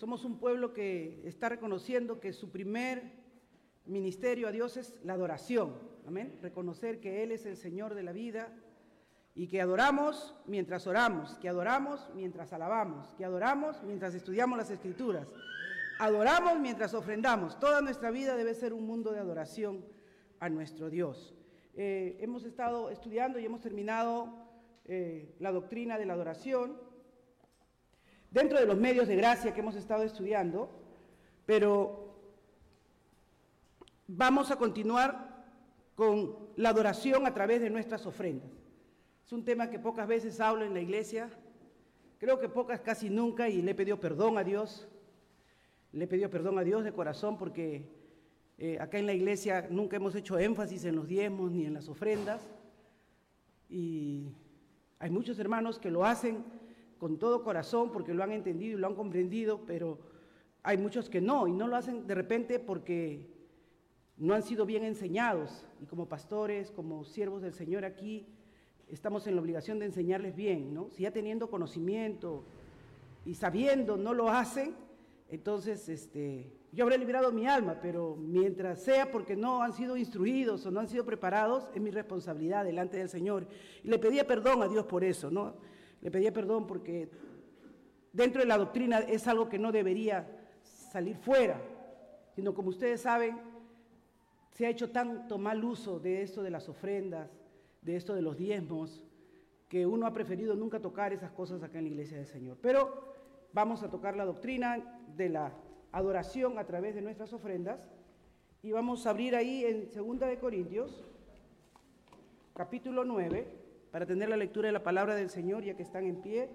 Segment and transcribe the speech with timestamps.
[0.00, 3.02] Somos un pueblo que está reconociendo que su primer
[3.84, 5.74] ministerio a Dios es la adoración.
[6.06, 6.38] Amén.
[6.40, 8.50] Reconocer que Él es el Señor de la vida
[9.34, 15.28] y que adoramos mientras oramos, que adoramos mientras alabamos, que adoramos mientras estudiamos las escrituras,
[15.98, 17.60] adoramos mientras ofrendamos.
[17.60, 19.84] Toda nuestra vida debe ser un mundo de adoración
[20.38, 21.34] a nuestro Dios.
[21.74, 24.32] Eh, hemos estado estudiando y hemos terminado
[24.86, 26.88] eh, la doctrina de la adoración
[28.30, 30.70] dentro de los medios de gracia que hemos estado estudiando,
[31.46, 32.14] pero
[34.06, 35.44] vamos a continuar
[35.94, 38.50] con la adoración a través de nuestras ofrendas.
[39.26, 41.30] Es un tema que pocas veces hablo en la iglesia,
[42.18, 44.88] creo que pocas, casi nunca, y le he pedido perdón a Dios,
[45.92, 47.88] le he pedido perdón a Dios de corazón porque
[48.58, 51.88] eh, acá en la iglesia nunca hemos hecho énfasis en los diezmos ni en las
[51.88, 52.48] ofrendas,
[53.68, 54.32] y
[54.98, 56.44] hay muchos hermanos que lo hacen
[57.00, 59.98] con todo corazón porque lo han entendido y lo han comprendido, pero
[60.62, 63.26] hay muchos que no, y no lo hacen de repente porque
[64.18, 65.64] no han sido bien enseñados.
[65.80, 68.26] Y como pastores, como siervos del Señor aquí,
[68.88, 70.90] estamos en la obligación de enseñarles bien, ¿no?
[70.90, 72.44] Si ya teniendo conocimiento
[73.24, 74.74] y sabiendo no lo hacen,
[75.30, 80.66] entonces este, yo habré liberado mi alma, pero mientras sea porque no han sido instruidos
[80.66, 83.46] o no han sido preparados, es mi responsabilidad delante del Señor.
[83.82, 85.69] Y le pedía perdón a Dios por eso, ¿no?
[86.00, 87.10] Le pedía perdón porque
[88.12, 90.26] dentro de la doctrina es algo que no debería
[90.62, 91.60] salir fuera,
[92.34, 93.38] sino como ustedes saben,
[94.52, 97.30] se ha hecho tanto mal uso de esto de las ofrendas,
[97.82, 99.02] de esto de los diezmos,
[99.68, 102.58] que uno ha preferido nunca tocar esas cosas acá en la iglesia del Señor.
[102.60, 103.14] Pero
[103.52, 105.52] vamos a tocar la doctrina de la
[105.92, 107.88] adoración a través de nuestras ofrendas
[108.62, 111.04] y vamos a abrir ahí en 2 de Corintios,
[112.54, 113.59] capítulo 9
[113.90, 116.48] para tener la lectura de la palabra del Señor, ya que están en pie.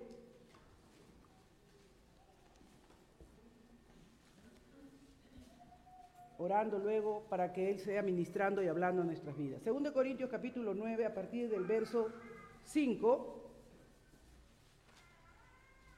[6.38, 9.62] Orando luego para que Él sea ministrando y hablando en nuestras vidas.
[9.64, 12.10] Segundo Corintios capítulo 9, a partir del verso
[12.66, 13.42] 5.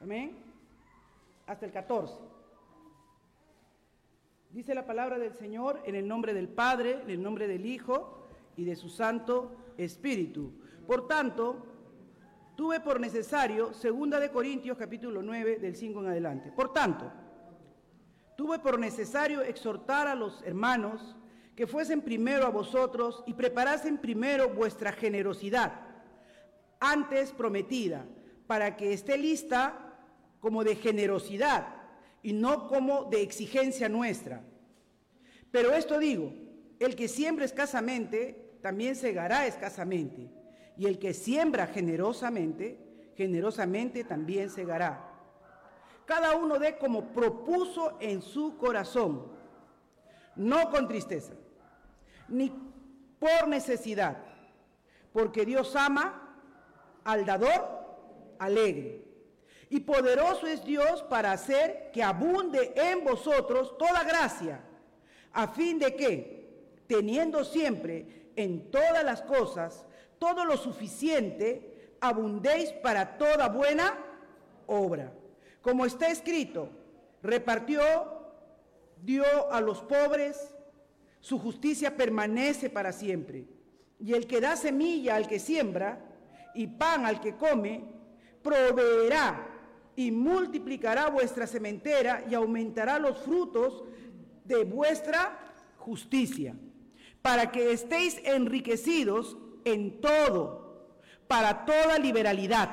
[0.00, 0.36] Amén.
[1.46, 2.14] Hasta el 14.
[4.50, 8.28] Dice la palabra del Señor en el nombre del Padre, en el nombre del Hijo
[8.56, 10.52] y de su Santo Espíritu.
[10.88, 11.66] Por tanto,
[12.56, 16.50] tuve por necesario, segunda de Corintios capítulo 9 del 5 en adelante.
[16.50, 17.12] Por tanto,
[18.38, 21.14] tuve por necesario exhortar a los hermanos
[21.54, 25.74] que fuesen primero a vosotros y preparasen primero vuestra generosidad,
[26.80, 28.06] antes prometida,
[28.46, 29.94] para que esté lista
[30.40, 31.68] como de generosidad
[32.22, 34.42] y no como de exigencia nuestra.
[35.50, 36.32] Pero esto digo,
[36.80, 40.37] el que siembra escasamente, también segará escasamente
[40.78, 42.78] y el que siembra generosamente,
[43.16, 45.04] generosamente también segará.
[46.06, 49.26] Cada uno dé como propuso en su corazón,
[50.36, 51.34] no con tristeza,
[52.28, 52.50] ni
[53.18, 54.18] por necesidad,
[55.12, 56.36] porque Dios ama
[57.02, 59.04] al dador alegre.
[59.70, 64.64] Y poderoso es Dios para hacer que abunde en vosotros toda gracia,
[65.32, 66.37] a fin de que,
[66.88, 69.86] teniendo siempre en todas las cosas
[70.18, 73.94] todo lo suficiente, abundéis para toda buena
[74.66, 75.12] obra.
[75.62, 76.70] Como está escrito,
[77.22, 77.80] repartió,
[79.04, 80.54] dio a los pobres,
[81.20, 83.44] su justicia permanece para siempre.
[84.00, 86.04] Y el que da semilla al que siembra
[86.54, 87.84] y pan al que come,
[88.42, 89.46] proveerá
[89.96, 93.84] y multiplicará vuestra sementera y aumentará los frutos
[94.44, 95.38] de vuestra
[95.76, 96.54] justicia,
[97.22, 100.86] para que estéis enriquecidos en todo,
[101.26, 102.70] para toda liberalidad,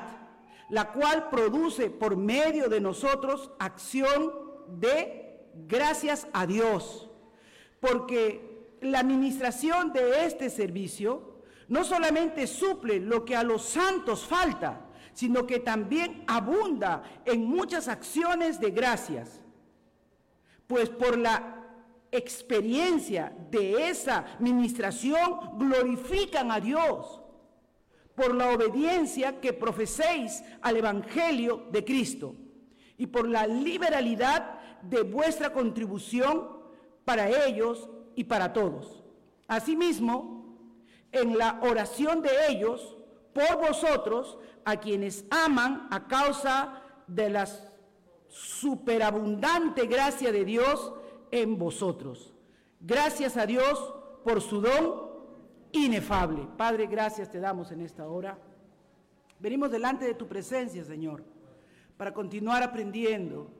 [0.70, 4.32] la cual produce por medio de nosotros acción
[4.68, 7.08] de gracias a Dios.
[7.80, 11.36] Porque la administración de este servicio
[11.68, 17.88] no solamente suple lo que a los santos falta, sino que también abunda en muchas
[17.88, 19.40] acciones de gracias.
[20.66, 21.55] Pues por la
[22.16, 27.22] experiencia de esa ministración glorifican a Dios
[28.14, 32.34] por la obediencia que profeséis al Evangelio de Cristo
[32.96, 36.48] y por la liberalidad de vuestra contribución
[37.04, 39.04] para ellos y para todos.
[39.46, 40.58] Asimismo,
[41.12, 42.96] en la oración de ellos
[43.32, 47.46] por vosotros, a quienes aman a causa de la
[48.28, 50.92] superabundante gracia de Dios,
[51.30, 52.34] en vosotros.
[52.80, 53.94] Gracias a Dios
[54.24, 55.06] por su don
[55.72, 56.46] inefable.
[56.56, 58.38] Padre, gracias te damos en esta hora.
[59.38, 61.22] Venimos delante de tu presencia, Señor,
[61.96, 63.50] para continuar aprendiendo,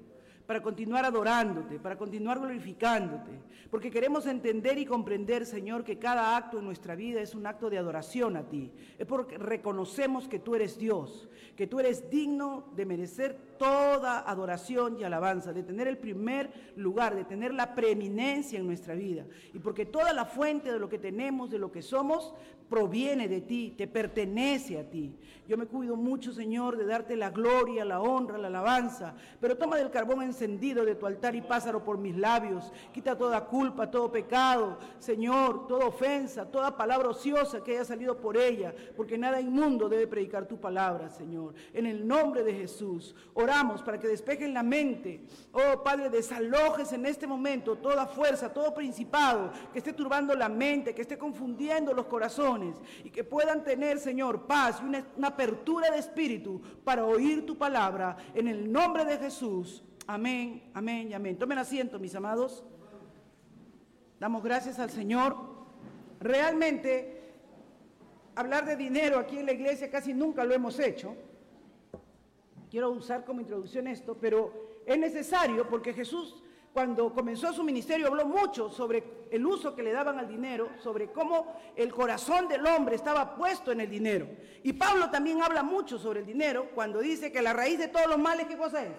[0.46, 3.32] para continuar adorándote, para continuar glorificándote,
[3.70, 7.68] porque queremos entender y comprender, Señor, que cada acto en nuestra vida es un acto
[7.68, 8.72] de adoración a ti.
[8.98, 14.98] Es porque reconocemos que tú eres Dios, que tú eres digno de merecer toda adoración
[14.98, 19.26] y alabanza, de tener el primer lugar, de tener la preeminencia en nuestra vida.
[19.52, 22.34] Y porque toda la fuente de lo que tenemos, de lo que somos,
[22.68, 25.14] proviene de ti, te pertenece a ti.
[25.48, 29.76] Yo me cuido mucho, Señor, de darte la gloria, la honra, la alabanza, pero toma
[29.76, 32.70] del carbón encendido de tu altar y pásalo por mis labios.
[32.92, 38.36] Quita toda culpa, todo pecado, Señor, toda ofensa, toda palabra ociosa que haya salido por
[38.36, 41.54] ella, porque nada inmundo debe predicar tu palabra, Señor.
[41.72, 45.24] En el nombre de Jesús, oramos para que despejen la mente.
[45.52, 50.94] Oh, Padre, desalojes en este momento toda fuerza, todo principado que esté turbando la mente,
[50.94, 55.90] que esté confundiendo los corazones y que puedan tener, Señor, paz y una, una apertura
[55.90, 59.82] de espíritu para oír tu palabra en el nombre de Jesús.
[60.08, 61.36] Amén, amén y amén.
[61.36, 62.62] Tomen asiento, mis amados.
[64.20, 65.36] Damos gracias al Señor.
[66.20, 67.34] Realmente,
[68.36, 71.16] hablar de dinero aquí en la iglesia casi nunca lo hemos hecho.
[72.70, 76.40] Quiero usar como introducción esto, pero es necesario porque Jesús
[76.72, 81.10] cuando comenzó su ministerio habló mucho sobre el uso que le daban al dinero, sobre
[81.10, 84.28] cómo el corazón del hombre estaba puesto en el dinero.
[84.62, 88.06] Y Pablo también habla mucho sobre el dinero cuando dice que la raíz de todos
[88.06, 88.92] los males, ¿qué cosa es?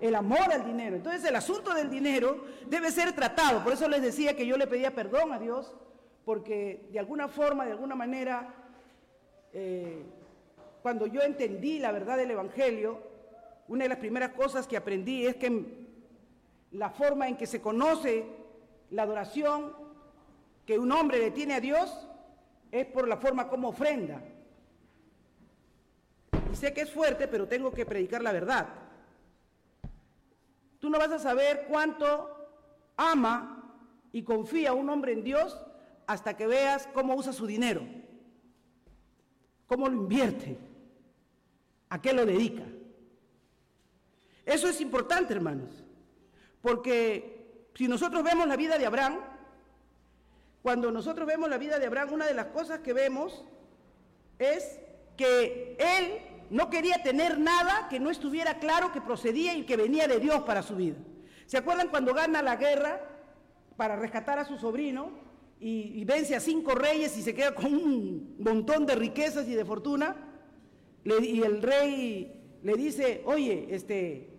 [0.00, 0.96] El amor al dinero.
[0.96, 3.62] Entonces el asunto del dinero debe ser tratado.
[3.62, 5.74] Por eso les decía que yo le pedía perdón a Dios,
[6.24, 8.54] porque de alguna forma, de alguna manera,
[9.52, 10.02] eh,
[10.82, 13.00] cuando yo entendí la verdad del Evangelio,
[13.68, 15.84] una de las primeras cosas que aprendí es que
[16.72, 18.26] la forma en que se conoce
[18.90, 19.72] la adoración
[20.66, 22.06] que un hombre le tiene a Dios
[22.70, 24.20] es por la forma como ofrenda.
[26.52, 28.68] Y sé que es fuerte, pero tengo que predicar la verdad.
[30.84, 32.28] Tú no vas a saber cuánto
[32.98, 33.74] ama
[34.12, 35.58] y confía un hombre en Dios
[36.06, 37.80] hasta que veas cómo usa su dinero,
[39.66, 40.58] cómo lo invierte,
[41.88, 42.64] a qué lo dedica.
[44.44, 45.82] Eso es importante, hermanos.
[46.60, 49.20] Porque si nosotros vemos la vida de Abraham,
[50.60, 53.42] cuando nosotros vemos la vida de Abraham, una de las cosas que vemos
[54.38, 54.80] es
[55.16, 60.06] que él no quería tener nada que no estuviera claro que procedía y que venía
[60.06, 60.94] de Dios para su vida.
[61.46, 63.00] ¿Se acuerdan cuando gana la guerra
[63.76, 65.10] para rescatar a su sobrino
[65.58, 69.64] y, vence a cinco reyes y se queda con un montón de riquezas y de
[69.64, 70.14] fortuna?
[71.04, 74.30] y el rey le dice, oye, este,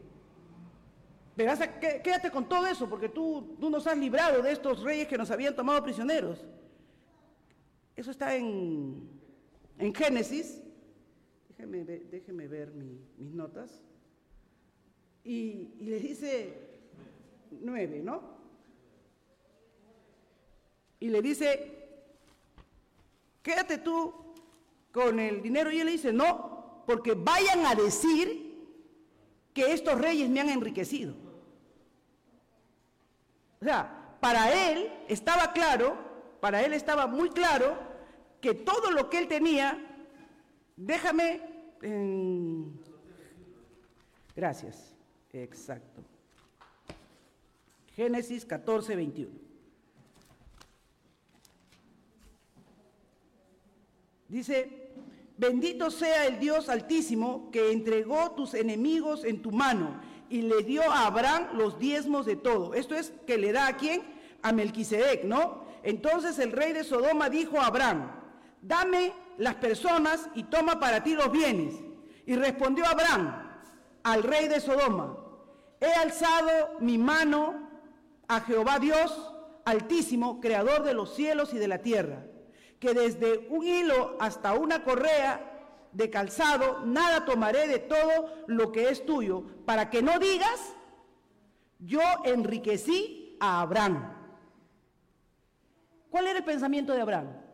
[1.35, 1.59] Verás,
[2.01, 5.31] quédate con todo eso, porque tú, tú nos has librado de estos reyes que nos
[5.31, 6.45] habían tomado prisioneros.
[7.93, 9.09] Eso está en,
[9.77, 10.61] en Génesis.
[11.65, 13.81] Déjeme, ver mis notas.
[15.23, 16.53] Y, y le dice
[17.51, 18.21] nueve, ¿no?
[20.99, 21.85] Y le dice,
[23.41, 24.13] quédate tú
[24.91, 25.71] con el dinero.
[25.71, 28.45] Y él le dice, no, porque vayan a decir
[29.53, 31.15] que estos reyes me han enriquecido.
[33.61, 35.97] O sea, para él estaba claro,
[36.39, 37.77] para él estaba muy claro
[38.41, 39.79] que todo lo que él tenía,
[40.75, 41.41] déjame,
[44.35, 44.95] gracias,
[45.31, 46.01] exacto.
[47.95, 49.31] Génesis 14, 21.
[54.27, 54.91] Dice,
[55.37, 60.81] bendito sea el Dios altísimo que entregó tus enemigos en tu mano y le dio
[60.91, 62.73] a Abraham los diezmos de todo.
[62.73, 64.01] Esto es que le da a quién?
[64.41, 65.65] A Melquisedec, ¿no?
[65.83, 68.11] Entonces el rey de Sodoma dijo a Abraham,
[68.61, 71.75] dame las personas y toma para ti los bienes.
[72.25, 73.43] Y respondió Abraham
[74.03, 75.17] al rey de Sodoma,
[75.79, 77.69] he alzado mi mano
[78.27, 79.31] a Jehová Dios
[79.65, 82.25] altísimo, creador de los cielos y de la tierra,
[82.79, 85.51] que desde un hilo hasta una correa
[85.91, 90.75] de calzado, nada tomaré de todo lo que es tuyo, para que no digas,
[91.79, 94.13] yo enriquecí a Abraham.
[96.09, 97.44] ¿Cuál era el pensamiento de Abraham?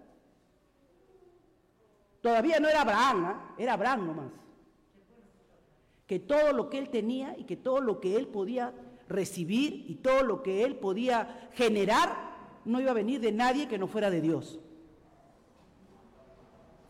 [2.21, 3.55] Todavía no era Abraham, ¿ah?
[3.57, 4.31] era Abraham nomás.
[6.05, 8.73] Que todo lo que él tenía y que todo lo que él podía
[9.09, 12.31] recibir y todo lo que él podía generar
[12.63, 14.59] no iba a venir de nadie que no fuera de Dios.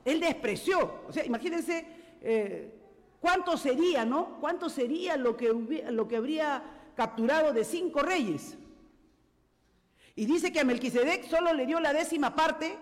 [0.04, 1.02] Él despreció.
[1.08, 1.86] O sea, imagínense
[2.22, 2.76] eh,
[3.20, 4.40] cuánto sería, ¿no?
[4.42, 5.54] ¿Cuánto sería lo que,
[5.92, 6.64] lo que habría
[6.96, 8.58] capturado de cinco reyes?
[10.16, 12.78] Y dice que a Melquisedec solo le dio la décima parte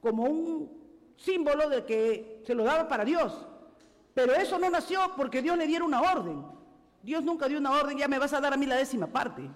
[0.00, 0.83] como un
[1.16, 3.46] símbolo de que se lo daba para Dios.
[4.14, 6.44] Pero eso no nació porque Dios le diera una orden.
[7.02, 9.50] Dios nunca dio una orden, ya me vas a dar a mí la décima parte.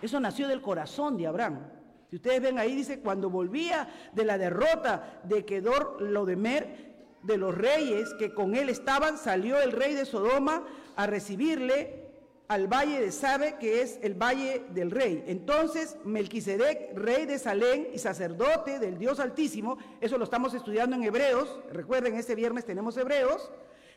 [0.00, 1.60] Eso nació del corazón de Abraham.
[2.10, 6.88] Si ustedes ven ahí, dice, cuando volvía de la derrota de Kedor Lodemer,
[7.22, 10.64] de los reyes que con él estaban, salió el rey de Sodoma
[10.96, 12.07] a recibirle
[12.48, 15.22] al valle de Sabe, que es el valle del rey.
[15.26, 21.04] Entonces, Melquisedec, rey de Salén y sacerdote del Dios Altísimo, eso lo estamos estudiando en
[21.04, 23.50] Hebreos, recuerden, este viernes tenemos Hebreos,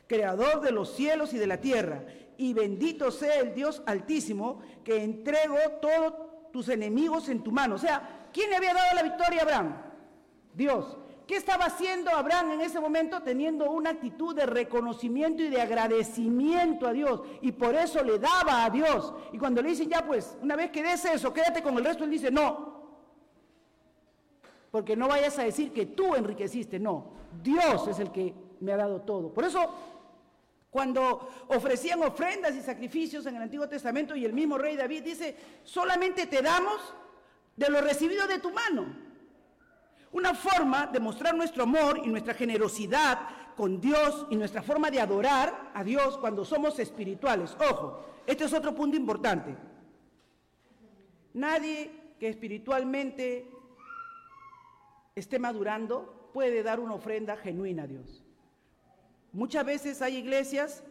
[0.07, 2.03] creador de los cielos y de la tierra,
[2.37, 6.13] y bendito sea el Dios Altísimo, que entregó todos
[6.51, 7.75] tus enemigos en tu mano.
[7.75, 9.81] O sea, ¿quién le había dado la victoria a Abraham?
[10.53, 10.97] Dios.
[11.31, 13.21] ¿Qué estaba haciendo Abraham en ese momento?
[13.21, 17.21] Teniendo una actitud de reconocimiento y de agradecimiento a Dios.
[17.39, 19.13] Y por eso le daba a Dios.
[19.31, 22.03] Y cuando le dicen, ya pues, una vez que des eso, quédate con el resto,
[22.03, 22.83] él dice, no.
[24.71, 27.13] Porque no vayas a decir que tú enriqueciste, no.
[27.41, 29.33] Dios es el que me ha dado todo.
[29.33, 29.73] Por eso,
[30.69, 35.37] cuando ofrecían ofrendas y sacrificios en el Antiguo Testamento y el mismo rey David dice,
[35.63, 36.93] solamente te damos
[37.55, 39.10] de lo recibido de tu mano.
[40.11, 43.19] Una forma de mostrar nuestro amor y nuestra generosidad
[43.55, 47.55] con Dios y nuestra forma de adorar a Dios cuando somos espirituales.
[47.69, 49.55] Ojo, este es otro punto importante.
[51.33, 53.49] Nadie que espiritualmente
[55.15, 58.23] esté madurando puede dar una ofrenda genuina a Dios.
[59.31, 60.83] Muchas veces hay iglesias,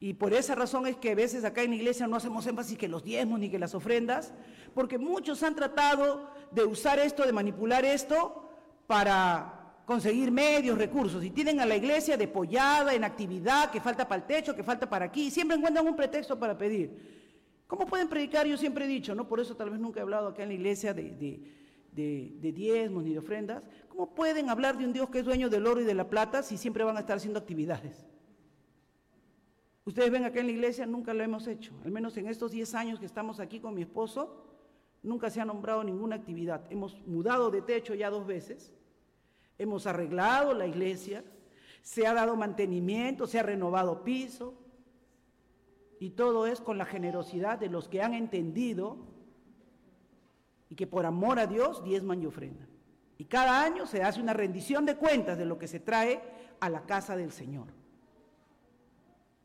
[0.00, 2.78] y por esa razón es que a veces acá en la iglesia no hacemos énfasis
[2.78, 4.32] que los diezmos ni que las ofrendas,
[4.74, 8.48] porque muchos han tratado de usar esto, de manipular esto
[8.86, 14.22] para conseguir medios, recursos, y tienen a la iglesia depollada en actividad, que falta para
[14.22, 17.18] el techo, que falta para aquí, y siempre encuentran un pretexto para pedir.
[17.66, 18.46] ¿Cómo pueden predicar?
[18.46, 19.28] Yo siempre he dicho, ¿no?
[19.28, 21.10] Por eso tal vez nunca he hablado acá en la iglesia de,
[21.92, 23.62] de diezmos ni de ofrendas.
[23.88, 26.42] ¿Cómo pueden hablar de un Dios que es dueño del oro y de la plata
[26.42, 28.06] si siempre van a estar haciendo actividades?
[29.88, 31.72] Ustedes ven acá en la iglesia, nunca lo hemos hecho.
[31.82, 34.47] Al menos en estos 10 años que estamos aquí con mi esposo,
[35.02, 36.64] nunca se ha nombrado ninguna actividad.
[36.70, 38.72] Hemos mudado de techo ya dos veces,
[39.58, 41.24] hemos arreglado la iglesia,
[41.82, 44.54] se ha dado mantenimiento, se ha renovado piso,
[46.00, 48.98] y todo es con la generosidad de los que han entendido
[50.68, 52.68] y que por amor a Dios diezman y ofrendan.
[53.16, 56.22] Y cada año se hace una rendición de cuentas de lo que se trae
[56.60, 57.66] a la casa del Señor.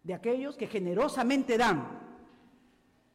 [0.03, 1.87] De aquellos que generosamente dan,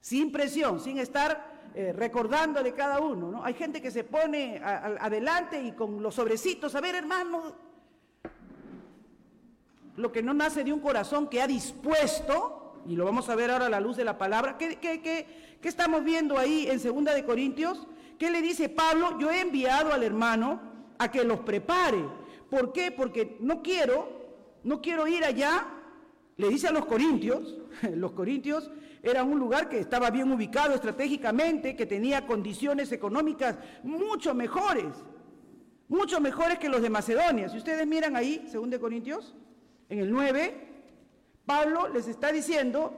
[0.01, 3.31] sin presión, sin estar eh, recordando de cada uno.
[3.31, 3.45] ¿no?
[3.45, 7.55] Hay gente que se pone adelante y con los sobrecitos, a ver hermano,
[9.97, 13.51] lo que no nace de un corazón que ha dispuesto, y lo vamos a ver
[13.51, 15.27] ahora a la luz de la palabra, ¿qué, qué,
[15.63, 17.87] estamos viendo ahí en Segunda de Corintios?
[18.19, 19.19] ¿Qué le dice Pablo?
[19.19, 20.61] Yo he enviado al hermano
[20.99, 22.03] a que los prepare.
[22.49, 22.91] ¿Por qué?
[22.91, 24.09] Porque no quiero,
[24.65, 25.67] no quiero ir allá,
[26.37, 27.57] le dice a los corintios,
[27.95, 28.71] los corintios
[29.03, 34.87] era un lugar que estaba bien ubicado estratégicamente, que tenía condiciones económicas mucho mejores,
[35.89, 37.49] mucho mejores que los de Macedonia.
[37.49, 39.35] Si ustedes miran ahí, según Corintios,
[39.89, 40.69] en el 9,
[41.47, 42.93] Pablo les está diciendo,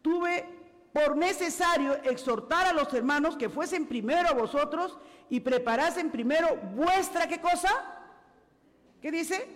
[0.00, 0.46] tuve
[0.92, 4.98] por necesario exhortar a los hermanos que fuesen primero a vosotros
[5.30, 7.70] y preparasen primero vuestra, ¿qué cosa?
[9.00, 9.48] ¿Qué dice?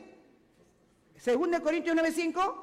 [1.17, 2.55] Según de Corintios 9:5,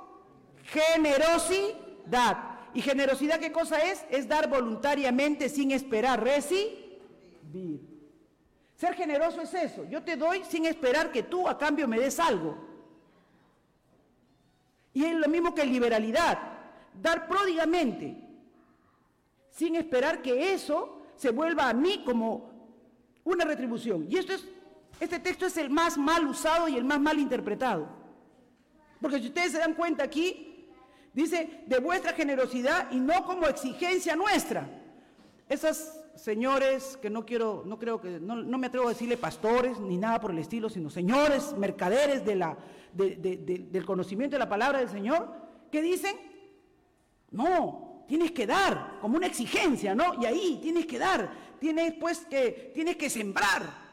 [0.64, 2.53] generosidad.
[2.74, 4.04] ¿Y generosidad qué cosa es?
[4.10, 7.82] Es dar voluntariamente sin esperar recibir.
[8.76, 9.86] Ser generoso es eso.
[9.86, 12.58] Yo te doy sin esperar que tú a cambio me des algo.
[14.94, 16.40] Y es lo mismo que liberalidad.
[17.02, 18.18] Dar pródigamente
[19.52, 22.52] sin esperar que eso se vuelva a mí como
[23.24, 24.08] una retribución.
[24.10, 24.48] Y esto es,
[25.00, 27.88] este texto es el más mal usado y el más mal interpretado.
[29.00, 30.53] Porque si ustedes se dan cuenta aquí,
[31.14, 34.68] Dice, de vuestra generosidad y no como exigencia nuestra.
[35.48, 39.98] Esas señores que no quiero, no creo que, no, me atrevo a decirle pastores ni
[39.98, 42.58] nada por el estilo, sino señores, mercaderes de la,
[42.94, 45.32] del conocimiento de la palabra del Señor,
[45.72, 46.16] que dicen,
[47.32, 50.22] no, tienes que dar, como una exigencia, ¿no?
[50.22, 53.84] Y ahí tienes que dar, tienes pues que, tienes que sembrar.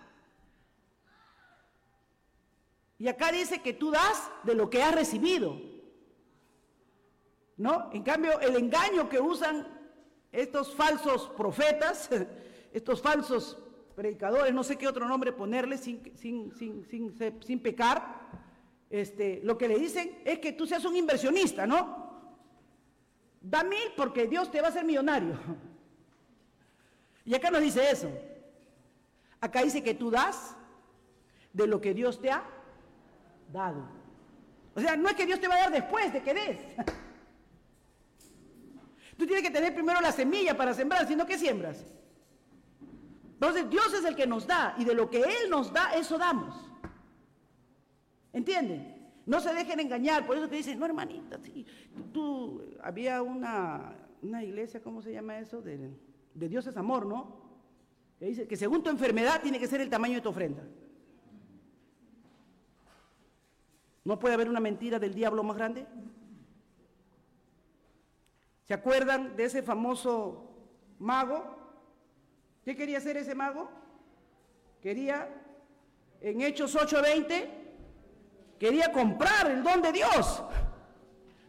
[2.99, 5.70] Y acá dice que tú das de lo que has recibido.
[7.61, 7.91] ¿No?
[7.93, 9.67] En cambio, el engaño que usan
[10.33, 12.09] estos falsos profetas,
[12.73, 13.59] estos falsos
[13.95, 16.87] predicadores, no sé qué otro nombre ponerle sin, sin, sin,
[17.43, 18.29] sin, pecar,
[18.89, 22.33] este, lo que le dicen es que tú seas un inversionista, ¿no?
[23.43, 25.39] Da mil porque Dios te va a hacer millonario.
[27.27, 28.11] Y acá nos dice eso.
[29.41, 30.57] Acá dice que tú das
[31.53, 32.43] de lo que Dios te ha
[33.53, 33.87] dado.
[34.75, 36.59] O sea, no es que Dios te va a dar después de que des.
[39.21, 41.85] Tú tienes que tener primero la semilla para sembrar, sino que siembras.
[43.35, 46.17] Entonces Dios es el que nos da y de lo que Él nos da, eso
[46.17, 46.55] damos.
[48.33, 49.13] ¿Entienden?
[49.27, 51.39] No se dejen engañar, por eso te dicen, no hermanita,
[52.15, 53.95] tú, había una,
[54.43, 55.61] iglesia, ¿cómo se llama eso?
[55.61, 55.91] De,
[56.33, 57.43] de Dios es amor, ¿no?
[58.19, 60.63] Que dice que según tu enfermedad tiene que ser el tamaño de tu ofrenda.
[64.03, 65.87] ¿No puede haber una mentira del diablo más grande?
[68.71, 70.45] ¿Se acuerdan de ese famoso
[71.01, 71.57] mago?
[72.65, 73.69] ¿Qué quería hacer ese mago?
[74.81, 75.29] Quería,
[76.21, 77.49] en Hechos 8:20,
[78.61, 80.45] quería comprar el don de Dios.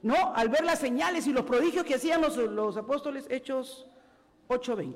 [0.01, 0.33] ¿No?
[0.33, 3.85] Al ver las señales y los prodigios que hacían los, los apóstoles, Hechos
[4.47, 4.95] 8:20.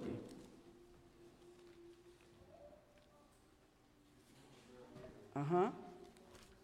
[5.36, 5.74] Ajá.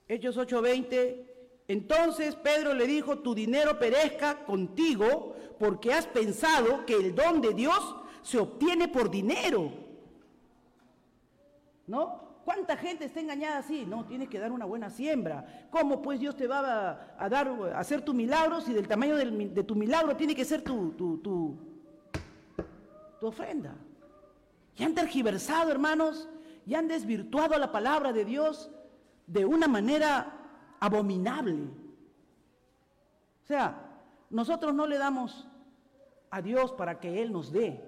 [0.08, 1.28] Hechos 8:20.
[1.68, 7.54] Entonces Pedro le dijo, tu dinero perezca contigo porque has pensado que el don de
[7.54, 9.72] Dios se obtiene por dinero.
[11.86, 12.40] ¿No?
[12.44, 13.86] ¿Cuánta gente está engañada así?
[13.86, 15.68] No, tienes que dar una buena siembra.
[15.70, 19.64] ¿Cómo pues Dios te va a, dar, a hacer tu milagro si del tamaño de
[19.64, 21.60] tu milagro tiene que ser tu,
[23.22, 23.76] ofrenda?
[24.76, 26.28] Y han tergiversado, hermanos,
[26.66, 28.72] y han desvirtuado la palabra de Dios
[29.28, 30.40] de una manera
[30.80, 31.68] abominable.
[33.44, 33.92] O sea,
[34.32, 35.48] nosotros no le damos
[36.32, 37.84] a Dios para que Él nos dé.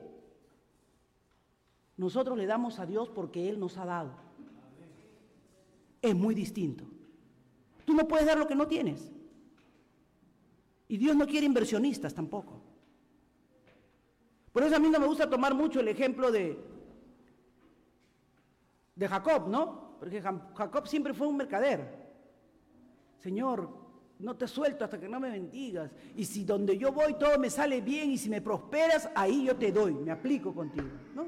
[1.96, 4.12] Nosotros le damos a Dios porque Él nos ha dado.
[6.02, 6.84] Es muy distinto.
[7.86, 9.12] Tú no puedes dar lo que no tienes.
[10.90, 12.62] Y Dios no quiere inversionistas tampoco.
[14.52, 16.64] Por eso a mí no me gusta tomar mucho el ejemplo de,
[18.96, 19.98] de Jacob, ¿no?
[20.00, 22.04] Porque Jacob siempre fue un mercader.
[23.20, 23.83] Señor,
[24.24, 25.92] no te suelto hasta que no me bendigas.
[26.16, 29.56] Y si donde yo voy todo me sale bien y si me prosperas, ahí yo
[29.58, 30.88] te doy, me aplico contigo.
[31.14, 31.28] ¿no?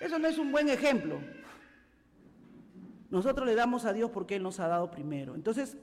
[0.00, 1.20] Eso no es un buen ejemplo.
[3.10, 5.34] Nosotros le damos a Dios porque Él nos ha dado primero.
[5.34, 5.76] Entonces,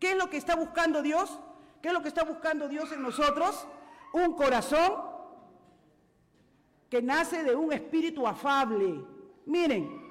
[0.00, 1.38] ¿qué es lo que está buscando Dios?
[1.80, 3.66] ¿Qué es lo que está buscando Dios en nosotros?
[4.12, 4.92] Un corazón
[6.90, 9.04] que nace de un espíritu afable.
[9.46, 10.01] Miren,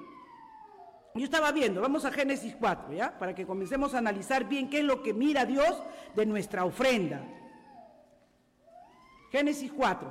[1.14, 3.18] yo estaba viendo, vamos a Génesis 4, ¿ya?
[3.18, 5.82] Para que comencemos a analizar bien qué es lo que mira Dios
[6.14, 7.22] de nuestra ofrenda.
[9.30, 10.10] Génesis 4.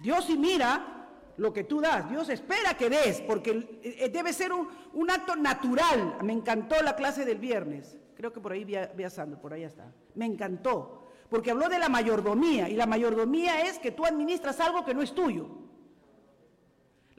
[0.00, 1.00] Dios sí mira
[1.36, 6.18] lo que tú das, Dios espera que des, porque eh, debe ser un, acto natural.
[6.22, 9.64] Me encantó la clase del viernes, creo que por ahí vi a, Sandro, por ahí
[9.64, 9.92] está.
[10.14, 14.84] Me encantó, porque habló de la mayordomía, y la mayordomía es que tú administras algo
[14.84, 15.59] que no es tuyo.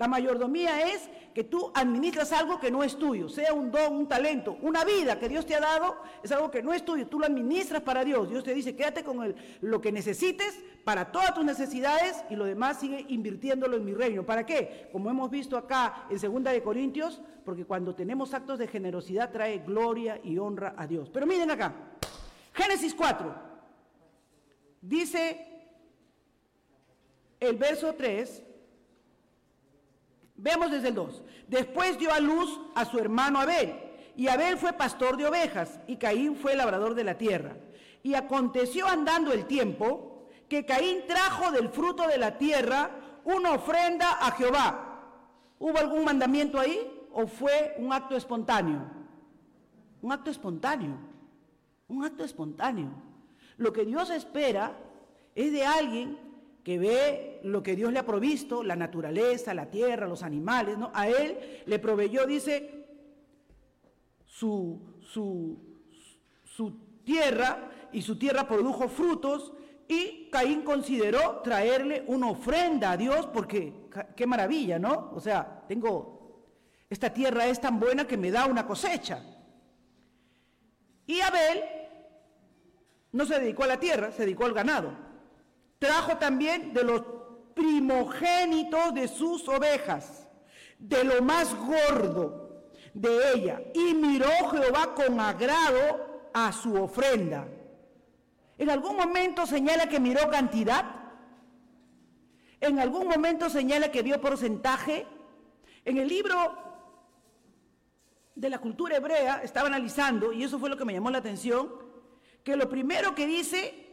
[0.02, 4.08] La mayordomía es que tú administras algo que no es tuyo, sea un don, un
[4.08, 7.20] talento, una vida que Dios te ha dado, es algo que no es tuyo, tú
[7.20, 8.28] lo administras para Dios.
[8.28, 12.80] Dios te dice, quédate con lo que necesites para todas tus necesidades y lo demás
[12.80, 14.26] sigue invirtiéndolo en mi reino.
[14.26, 14.90] ¿Para qué?
[14.92, 19.60] Como hemos visto acá en Segunda de Corintios, porque cuando tenemos actos de generosidad trae
[19.60, 21.12] gloria y honra a Dios.
[21.12, 21.76] Pero miren acá,
[22.56, 23.36] Génesis 4,
[24.82, 25.46] dice
[27.40, 28.46] el verso 3,
[30.42, 31.22] Veamos desde el 2.
[31.48, 33.76] Después dio a luz a su hermano Abel,
[34.16, 37.58] y Abel fue pastor de ovejas, y Caín fue labrador de la tierra.
[38.02, 42.90] Y aconteció andando el tiempo que Caín trajo del fruto de la tierra
[43.24, 45.04] una ofrenda a Jehová.
[45.60, 48.82] ¿Hubo algún mandamiento ahí o fue un acto espontáneo?
[50.02, 50.98] Un acto espontáneo.
[51.88, 52.90] Un acto espontáneo.
[53.58, 54.76] Lo que Dios espera
[55.36, 56.18] es de alguien
[56.64, 60.92] que ve lo que Dios le ha provisto, la naturaleza, la tierra, los animales, ¿no?
[60.94, 62.86] A él le proveyó, dice,
[64.26, 65.58] su, su,
[66.44, 66.72] su
[67.04, 69.54] tierra y su tierra produjo frutos
[69.88, 73.74] y Caín consideró traerle una ofrenda a Dios porque
[74.16, 75.12] qué maravilla, ¿no?
[75.14, 76.46] O sea, tengo,
[76.90, 79.22] esta tierra es tan buena que me da una cosecha.
[81.06, 81.64] Y Abel
[83.12, 85.11] no se dedicó a la tierra, se dedicó al ganado.
[85.82, 87.02] Trajo también de los
[87.56, 90.30] primogénitos de sus ovejas,
[90.78, 93.64] de lo más gordo de ella.
[93.74, 97.48] Y miró Jehová con agrado a su ofrenda.
[98.60, 100.86] En algún momento señala que miró cantidad.
[102.60, 105.08] En algún momento señala que vio porcentaje.
[105.84, 106.60] En el libro
[108.36, 111.74] de la cultura hebrea estaba analizando, y eso fue lo que me llamó la atención,
[112.44, 113.91] que lo primero que dice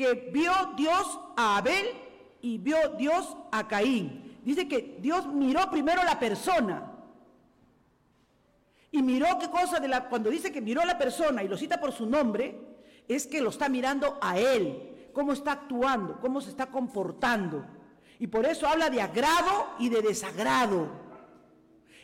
[0.00, 1.86] que vio Dios a Abel
[2.40, 4.38] y vio Dios a Caín.
[4.42, 6.90] Dice que Dios miró primero la persona.
[8.90, 11.58] Y miró qué cosa de la cuando dice que miró a la persona y lo
[11.58, 12.58] cita por su nombre,
[13.06, 17.66] es que lo está mirando a Él, cómo está actuando, cómo se está comportando.
[18.18, 20.88] Y por eso habla de agrado y de desagrado.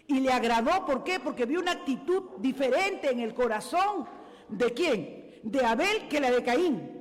[0.06, 1.18] Y le agradó, ¿por qué?
[1.18, 4.06] Porque vio una actitud diferente en el corazón
[4.50, 5.40] de quién?
[5.44, 6.95] De Abel que la de Caín.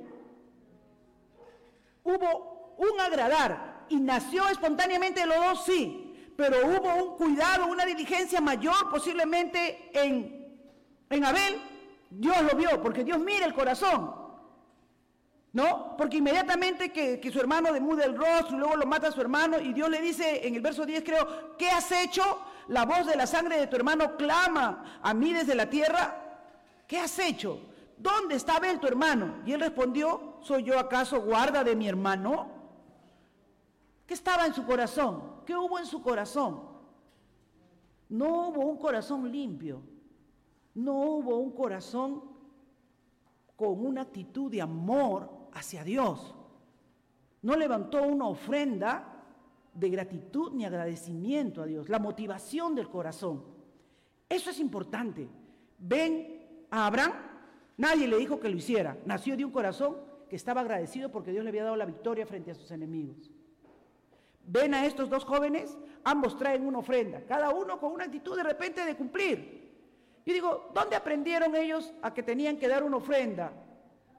[2.06, 8.40] Hubo un agradar y nació espontáneamente los dos, sí, pero hubo un cuidado, una diligencia
[8.40, 10.56] mayor posiblemente en,
[11.10, 11.60] en Abel.
[12.08, 14.14] Dios lo vio, porque Dios mira el corazón.
[15.52, 15.96] ¿No?
[15.96, 19.58] Porque inmediatamente que, su hermano demude el rostro y luego lo mata a su hermano
[19.58, 22.22] y Dios le dice en el verso 10 creo, ¿qué has hecho?
[22.68, 26.22] La voz de la sangre de tu hermano clama a mí desde la tierra.
[26.86, 27.62] ¿Qué has hecho?
[27.96, 29.42] ¿Dónde está Abel tu hermano?
[29.46, 32.46] Y él respondió, ¿soy yo acaso guarda de mi hermano?
[34.06, 35.42] ¿Qué estaba en su corazón?
[35.44, 36.60] ¿Qué hubo en su corazón?
[38.08, 39.82] No hubo un corazón limpio,
[40.74, 42.22] no hubo un corazón
[43.56, 46.32] con una actitud de amor hacia Dios.
[47.42, 49.24] No levantó una ofrenda
[49.74, 53.42] de gratitud ni agradecimiento a Dios, la motivación del corazón.
[54.28, 55.28] Eso es importante.
[55.78, 57.12] Ven a Abraham,
[57.76, 61.44] nadie le dijo que lo hiciera, nació de un corazón que estaba agradecido porque Dios
[61.44, 63.30] le había dado la victoria frente a sus enemigos.
[64.44, 68.42] Ven a estos dos jóvenes, ambos traen una ofrenda, cada uno con una actitud de
[68.42, 69.66] repente de cumplir.
[70.24, 73.52] Yo digo, ¿dónde aprendieron ellos a que tenían que dar una ofrenda?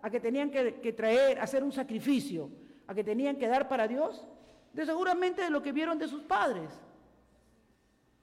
[0.02, 2.50] a que tenían que, traer, hacer un sacrificio,
[2.88, 4.26] a que tenían que dar para Dios,
[4.74, 6.80] de seguramente de lo que vieron de sus padres.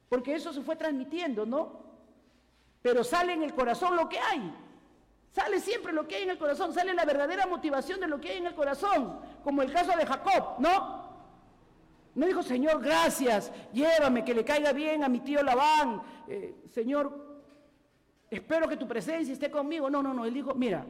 [0.08, 1.84] Porque eso se fue transmitiendo, ¿no?
[2.80, 4.54] Pero sale en el corazón lo que hay.
[5.34, 8.30] Sale siempre lo que hay en el corazón, sale la verdadera motivación de lo que
[8.30, 11.02] hay en el corazón, como el caso de Jacob, ¿no?
[12.14, 17.42] No dijo, Señor, gracias, llévame, que le caiga bien a mi tío Labán, eh, Señor,
[18.30, 19.90] espero que tu presencia esté conmigo.
[19.90, 20.86] No, no, no, él dijo, mira,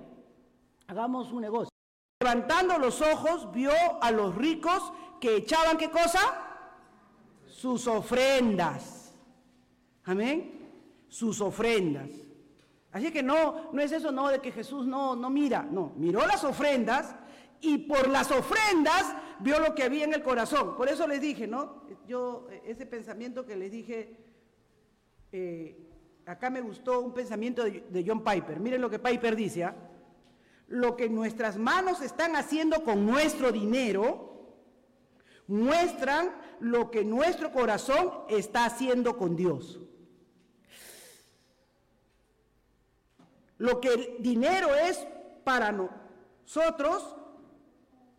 [0.86, 1.70] Hagamos un negocio.
[2.20, 6.20] Levantando los ojos, vio a los ricos que echaban qué cosa?
[7.46, 9.14] Sus ofrendas.
[10.04, 10.70] Amén.
[11.08, 12.10] Sus ofrendas.
[12.94, 16.24] Así que no, no es eso, no, de que Jesús no, no mira, no, miró
[16.26, 17.16] las ofrendas
[17.60, 20.76] y por las ofrendas vio lo que había en el corazón.
[20.76, 21.82] Por eso les dije, ¿no?
[22.06, 24.16] Yo, ese pensamiento que les dije,
[25.32, 25.76] eh,
[26.24, 28.60] acá me gustó un pensamiento de, John Piper.
[28.60, 29.74] Miren lo que Piper dice, ¿ah?
[30.68, 34.54] lo que nuestras manos están haciendo con nuestro dinero,
[35.48, 36.30] muestran
[36.60, 39.80] lo que nuestro corazón está haciendo con Dios.
[43.58, 45.06] Lo que el dinero es
[45.44, 47.16] para nosotros,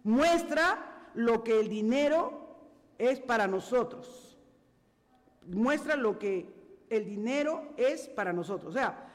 [0.03, 2.57] muestra lo que el dinero
[2.97, 4.37] es para nosotros.
[5.47, 6.53] Muestra lo que
[6.89, 8.71] el dinero es para nosotros.
[8.71, 9.05] O sea,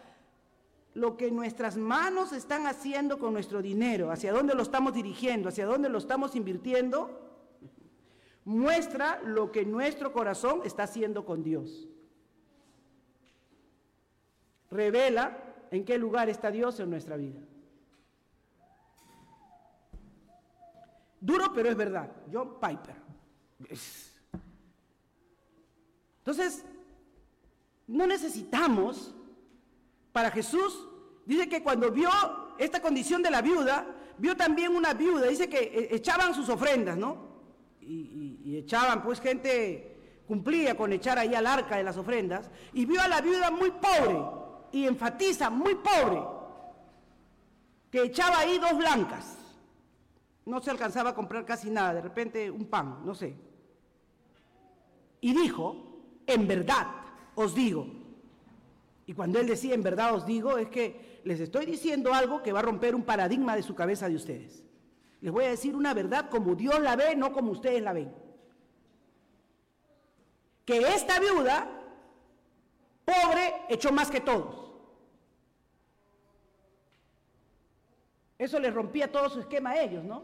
[0.94, 5.66] lo que nuestras manos están haciendo con nuestro dinero, hacia dónde lo estamos dirigiendo, hacia
[5.66, 7.18] dónde lo estamos invirtiendo,
[8.44, 11.88] muestra lo que nuestro corazón está haciendo con Dios.
[14.70, 17.40] Revela en qué lugar está Dios en nuestra vida.
[21.20, 22.10] Duro, pero es verdad.
[22.32, 22.96] John Piper.
[26.18, 26.64] Entonces,
[27.86, 29.14] no necesitamos
[30.12, 30.88] para Jesús,
[31.26, 32.10] dice que cuando vio
[32.58, 33.86] esta condición de la viuda,
[34.18, 37.30] vio también una viuda, dice que eh, echaban sus ofrendas, ¿no?
[37.80, 43.00] Y, echaban, pues gente cumplía con echar ahí al arca de las ofrendas, y vio
[43.00, 44.20] a la viuda muy pobre,
[44.72, 46.22] y enfatiza, muy pobre,
[47.90, 49.36] que echaba ahí dos blancas.
[50.46, 53.36] No se alcanzaba a comprar casi nada, de repente un pan, no sé.
[55.20, 55.76] Y dijo,
[56.26, 56.86] en verdad
[57.34, 57.86] os digo,
[59.06, 62.52] y cuando él decía, en verdad os digo, es que les estoy diciendo algo que
[62.52, 64.62] va a romper un paradigma de su cabeza de ustedes.
[65.20, 68.14] Les voy a decir una verdad como Dios la ve, no como ustedes la ven.
[70.64, 71.68] Que esta viuda,
[73.04, 74.59] pobre, echó más que todos.
[78.40, 80.22] Eso les rompía todo su esquema a ellos, ¿no?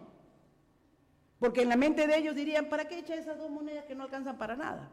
[1.38, 4.04] Porque en la mente de ellos dirían, ¿para qué echa esas dos monedas que no
[4.04, 4.88] alcanzan para nada?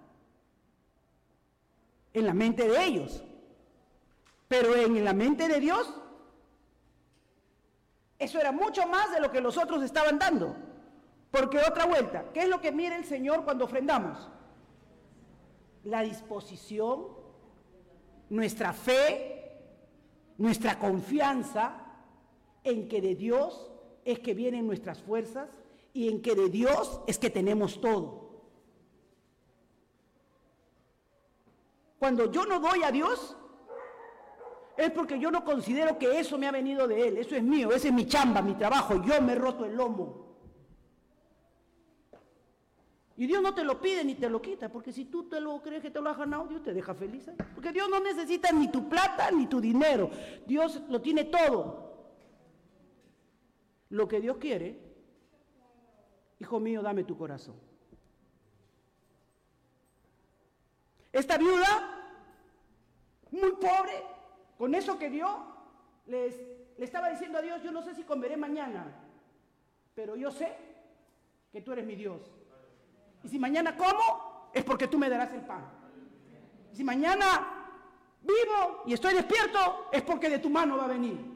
[2.14, 3.24] En la mente de ellos.
[4.50, 5.94] Pero en la mente de Dios,
[8.20, 10.58] eso era mucho más de lo que los otros estaban dando.
[11.32, 14.30] Porque otra vuelta, ¿qué es lo que mira el Señor cuando ofrendamos?
[15.86, 17.08] La disposición,
[18.30, 19.62] nuestra fe,
[20.38, 21.83] nuestra confianza
[22.64, 23.72] en que de Dios
[24.06, 25.50] es que vienen nuestras fuerzas
[25.94, 28.24] y en que de Dios es que tenemos todo.
[32.00, 33.38] Cuando yo no doy a Dios,
[34.76, 37.72] es porque yo no considero que eso me ha venido de Él, eso es mío,
[37.72, 40.24] ese es mi chamba, mi trabajo, yo me he roto el lomo.
[43.16, 45.62] Y Dios no te lo pide ni te lo quita, porque si tú te lo
[45.62, 47.30] crees que te lo has ganado, Dios te deja feliz.
[47.54, 50.10] Porque Dios no necesita ni tu plata ni tu dinero,
[50.48, 51.83] Dios lo tiene todo.
[53.94, 54.76] Lo que Dios quiere,
[56.40, 57.54] hijo mío, dame tu corazón.
[61.12, 62.02] Esta viuda,
[63.30, 64.04] muy pobre,
[64.58, 65.28] con eso que dio,
[66.08, 66.36] les,
[66.76, 69.00] le estaba diciendo a Dios, yo no sé si comeré mañana,
[69.94, 70.58] pero yo sé
[71.52, 72.20] que tú eres mi Dios.
[73.22, 75.66] Y si mañana como, es porque tú me darás el pan.
[76.72, 77.78] Y si mañana
[78.24, 81.33] vivo y estoy despierto, es porque de tu mano va a venir.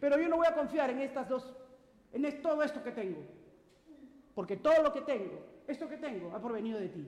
[0.00, 1.54] Pero yo no voy a confiar en estas dos,
[2.12, 3.20] en todo esto que tengo.
[4.34, 7.06] Porque todo lo que tengo, esto que tengo, ha provenido de ti.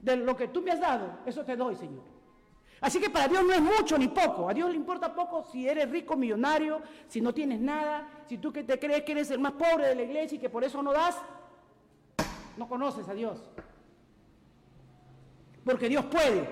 [0.00, 2.02] De lo que tú me has dado, eso te doy, Señor.
[2.80, 4.48] Así que para Dios no es mucho ni poco.
[4.48, 8.52] A Dios le importa poco si eres rico, millonario, si no tienes nada, si tú
[8.52, 10.82] que te crees que eres el más pobre de la iglesia y que por eso
[10.82, 11.16] no das,
[12.56, 13.40] no conoces a Dios.
[15.64, 16.48] Porque Dios puede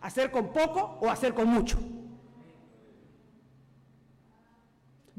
[0.00, 1.78] hacer con poco o hacer con mucho.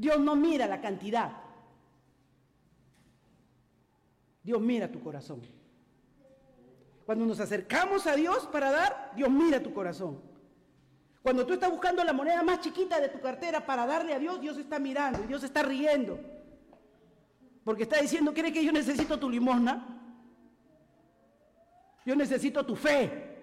[0.02, 1.30] Dios no mira la cantidad.
[4.42, 5.42] Dios mira tu corazón.
[7.06, 10.20] Cuando nos acercamos a Dios para dar, Dios mira tu corazón.
[11.22, 14.40] Cuando tú estás buscando la moneda más chiquita de tu cartera para darle a Dios,
[14.40, 16.18] Dios está mirando Dios está riendo.
[17.62, 19.86] Porque está diciendo, ¿crees que yo necesito tu limosna?
[22.04, 23.38] Yo necesito tu fe.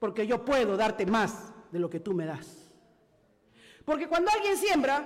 [0.00, 2.65] Porque yo puedo darte más de lo que tú me das.
[3.86, 5.04] Porque cuando alguien siembra,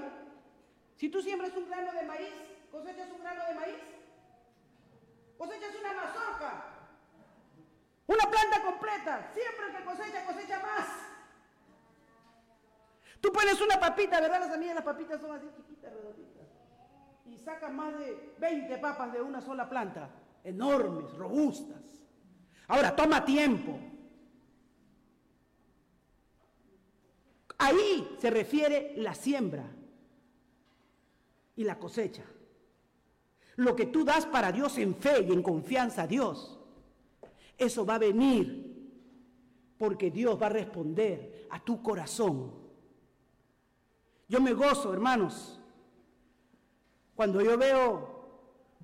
[0.96, 2.32] si tú siembras un grano de maíz,
[2.72, 3.76] cosechas un grano de maíz,
[5.36, 6.64] cosechas una mazorca,
[8.06, 9.30] una planta completa.
[9.34, 10.86] Siempre que cosecha, cosecha más.
[13.20, 14.40] Tú pones una papita, ¿verdad?
[14.40, 16.48] Las amigas las papitas son así chiquitas, redonditas.
[17.26, 20.08] Y sacas más de 20 papas de una sola planta.
[20.42, 21.84] Enormes, robustas.
[22.66, 23.78] Ahora, toma tiempo.
[27.60, 29.70] Ahí se refiere la siembra
[31.56, 32.24] y la cosecha.
[33.56, 36.58] Lo que tú das para Dios en fe y en confianza a Dios,
[37.58, 38.70] eso va a venir
[39.76, 42.50] porque Dios va a responder a tu corazón.
[44.26, 45.60] Yo me gozo, hermanos,
[47.14, 48.20] cuando yo veo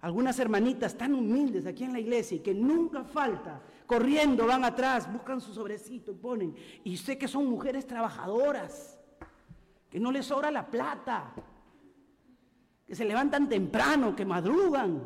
[0.03, 5.11] algunas hermanitas tan humildes aquí en la iglesia y que nunca falta, corriendo, van atrás,
[5.13, 6.57] buscan su sobrecito y ponen.
[6.85, 8.99] Y sé que son mujeres trabajadoras,
[9.91, 11.33] que no les sobra la plata,
[12.87, 15.03] que se levantan temprano, que madrugan,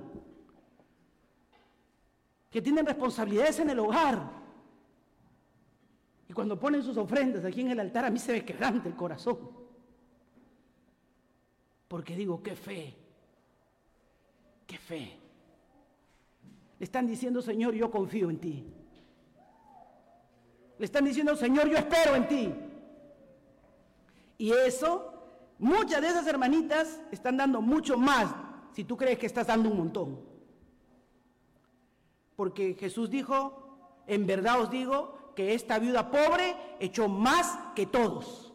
[2.50, 4.40] que tienen responsabilidades en el hogar.
[6.28, 8.96] Y cuando ponen sus ofrendas aquí en el altar, a mí se me quebranta el
[8.96, 9.38] corazón.
[11.88, 12.96] Porque digo, qué fe,
[14.66, 15.19] qué fe.
[16.80, 18.66] Le están diciendo, Señor, yo confío en ti.
[20.76, 22.52] Le están diciendo, Señor, yo espero en ti.
[24.38, 25.10] Y eso
[25.60, 28.34] Muchas de esas hermanitas están dando mucho más
[28.72, 30.18] si tú crees que estás dando un montón.
[32.34, 38.54] Porque Jesús dijo, en verdad os digo, que esta viuda pobre echó más que todos.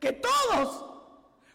[0.00, 0.93] Que todos.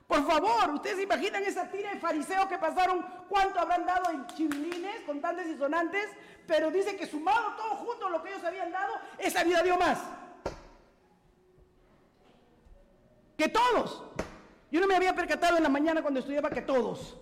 [0.09, 5.01] Por favor, ustedes imaginan esa tira de fariseos que pasaron, cuánto habrán dado en chivilines,
[5.05, 6.09] contantes y sonantes,
[6.47, 9.99] pero dice que sumado todo junto lo que ellos habían dado, esa viuda dio más.
[13.37, 14.03] Que todos.
[14.71, 17.15] Yo no me había percatado en la mañana cuando estudiaba que todos.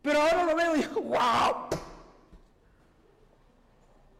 [0.00, 1.68] Pero ahora lo veo y digo, wow.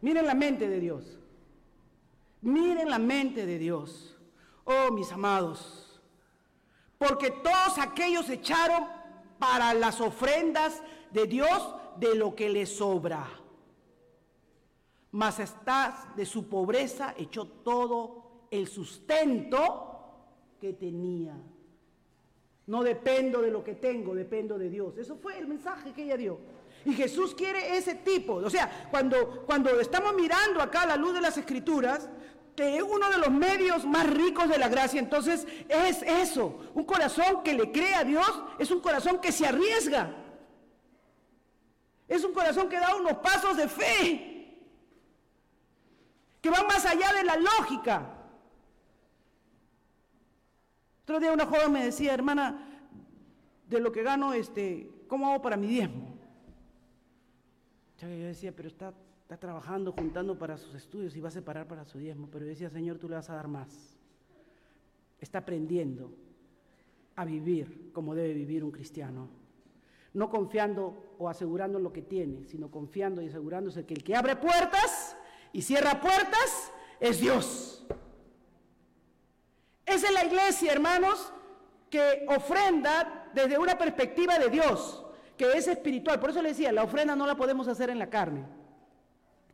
[0.03, 1.19] Miren la mente de Dios.
[2.43, 4.15] Miren la mente de Dios.
[4.65, 5.86] Oh, mis amados.
[6.99, 8.87] Porque todos aquellos echaron
[9.39, 13.27] para las ofrendas de Dios de lo que les sobra.
[15.13, 19.97] Mas estás de su pobreza echó todo el sustento
[20.61, 21.35] que tenía.
[22.67, 24.97] No dependo de lo que tengo, dependo de Dios.
[24.99, 26.39] Eso fue el mensaje que ella dio.
[26.85, 28.35] Y Jesús quiere ese tipo.
[28.35, 32.09] O sea, cuando, cuando estamos mirando acá a la luz de las escrituras,
[32.57, 36.59] que es uno de los medios más ricos de la gracia, entonces es eso.
[36.75, 40.15] Un corazón que le cree a Dios es un corazón que se arriesga.
[42.09, 44.65] Es un corazón que da unos pasos de fe,
[46.41, 48.13] que van más allá de la lógica.
[51.03, 52.83] Otro día una joven me decía, hermana,
[53.69, 56.17] de lo que gano, este, ¿cómo hago para mi diezmo?
[58.01, 58.93] Yo decía, pero está
[59.27, 62.71] está trabajando, juntando para sus estudios y va a separar para su diezmo, pero decía,
[62.71, 63.99] Señor, tú le vas a dar más.
[65.19, 66.13] Está aprendiendo
[67.17, 69.29] a vivir como debe vivir un cristiano.
[70.13, 74.37] No confiando o asegurando lo que tiene, sino confiando y asegurándose que el que abre
[74.37, 75.17] puertas
[75.53, 77.85] y cierra puertas es Dios.
[79.85, 81.33] Esa es la iglesia, hermanos,
[81.91, 85.05] que ofrenda desde una perspectiva de Dios,
[85.37, 86.21] que es espiritual.
[86.21, 88.56] Por eso le decía, la ofrenda no la podemos hacer en la carne.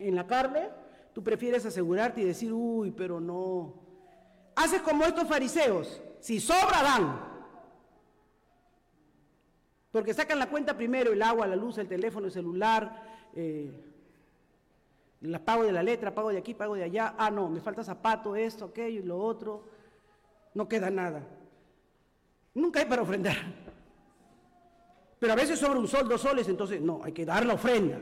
[0.09, 0.69] En la carne,
[1.13, 3.75] tú prefieres asegurarte y decir, uy, pero no.
[4.57, 7.33] Haces como estos fariseos, si sobra, dan.
[9.91, 13.71] Porque sacan la cuenta primero, el agua, la luz, el teléfono, el celular, eh,
[15.45, 17.15] pago de la letra, pago de aquí, pago de allá.
[17.19, 19.69] Ah, no, me falta zapato, esto, aquello y lo otro.
[20.55, 21.23] No queda nada.
[22.55, 23.37] Nunca hay para ofrendar.
[25.19, 27.99] Pero a veces sobra un sol, dos soles, entonces no, hay que dar la ofrenda.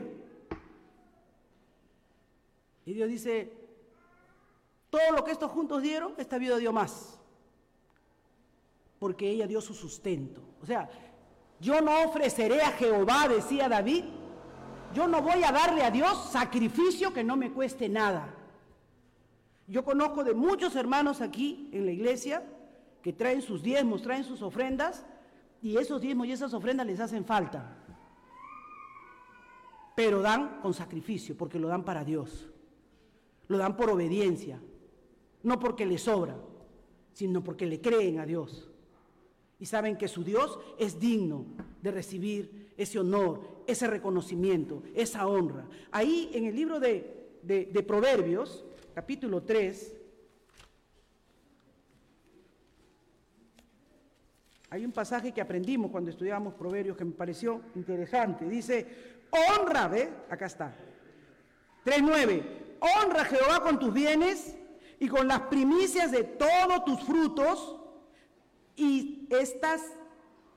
[2.85, 3.53] Y Dios dice,
[4.89, 7.19] todo lo que estos juntos dieron, esta vida dio más.
[8.99, 10.41] Porque ella dio su sustento.
[10.61, 10.89] O sea,
[11.59, 14.05] yo no ofreceré a Jehová, decía David,
[14.93, 18.35] yo no voy a darle a Dios sacrificio que no me cueste nada.
[19.67, 22.43] Yo conozco de muchos hermanos aquí en la iglesia
[23.01, 25.05] que traen sus diezmos, traen sus ofrendas,
[25.61, 27.77] y esos diezmos y esas ofrendas les hacen falta.
[29.95, 32.50] Pero dan con sacrificio, porque lo dan para Dios.
[33.51, 34.61] Lo dan por obediencia,
[35.43, 36.37] no porque les sobra,
[37.11, 38.71] sino porque le creen a Dios.
[39.59, 41.47] Y saben que su Dios es digno
[41.81, 45.67] de recibir ese honor, ese reconocimiento, esa honra.
[45.91, 48.63] Ahí en el libro de, de Proverbios,
[48.95, 49.97] capítulo 3,
[54.69, 58.47] Hay un pasaje que aprendimos cuando estudiábamos Proverbios que me pareció interesante.
[58.47, 58.87] Dice,
[59.29, 60.09] honra, ¿ve?
[60.29, 60.73] Acá está.
[61.83, 62.60] 3.9.
[62.81, 64.57] Honra a Jehová con tus bienes
[64.99, 67.77] y con las primicias de todos tus frutos
[68.75, 69.81] y estas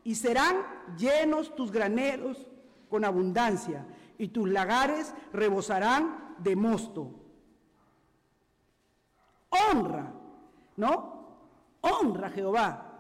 [0.02, 0.56] y serán
[0.96, 2.46] llenos tus graneros
[2.88, 3.86] con abundancia
[4.18, 7.10] y tus lagares rebosarán de mosto.
[9.50, 10.12] Honra,
[10.76, 11.38] ¿no?
[11.82, 12.90] Honra a Jehová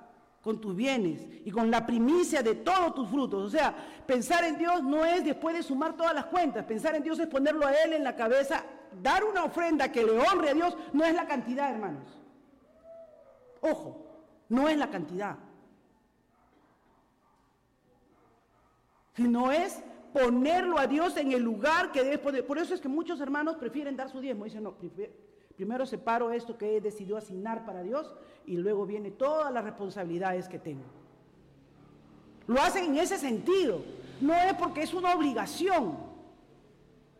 [0.42, 3.46] con tus bienes y con la primicia de todos tus frutos.
[3.46, 3.74] O sea,
[4.06, 7.26] pensar en Dios no es después de sumar todas las cuentas, pensar en Dios es
[7.26, 8.62] ponerlo a Él en la cabeza,
[9.02, 12.06] dar una ofrenda que le honre a Dios, no es la cantidad, hermanos.
[13.60, 14.06] Ojo,
[14.48, 15.36] no es la cantidad,
[19.14, 22.46] sino es ponerlo a Dios en el lugar que debe poner.
[22.46, 24.44] Por eso es que muchos hermanos prefieren dar su diezmo.
[24.44, 24.74] Dicen, no,
[25.56, 28.12] Primero separo esto que he decidido asignar para Dios
[28.44, 30.84] y luego viene todas las responsabilidades que tengo.
[32.46, 33.82] Lo hacen en ese sentido.
[34.20, 36.13] No es porque es una obligación.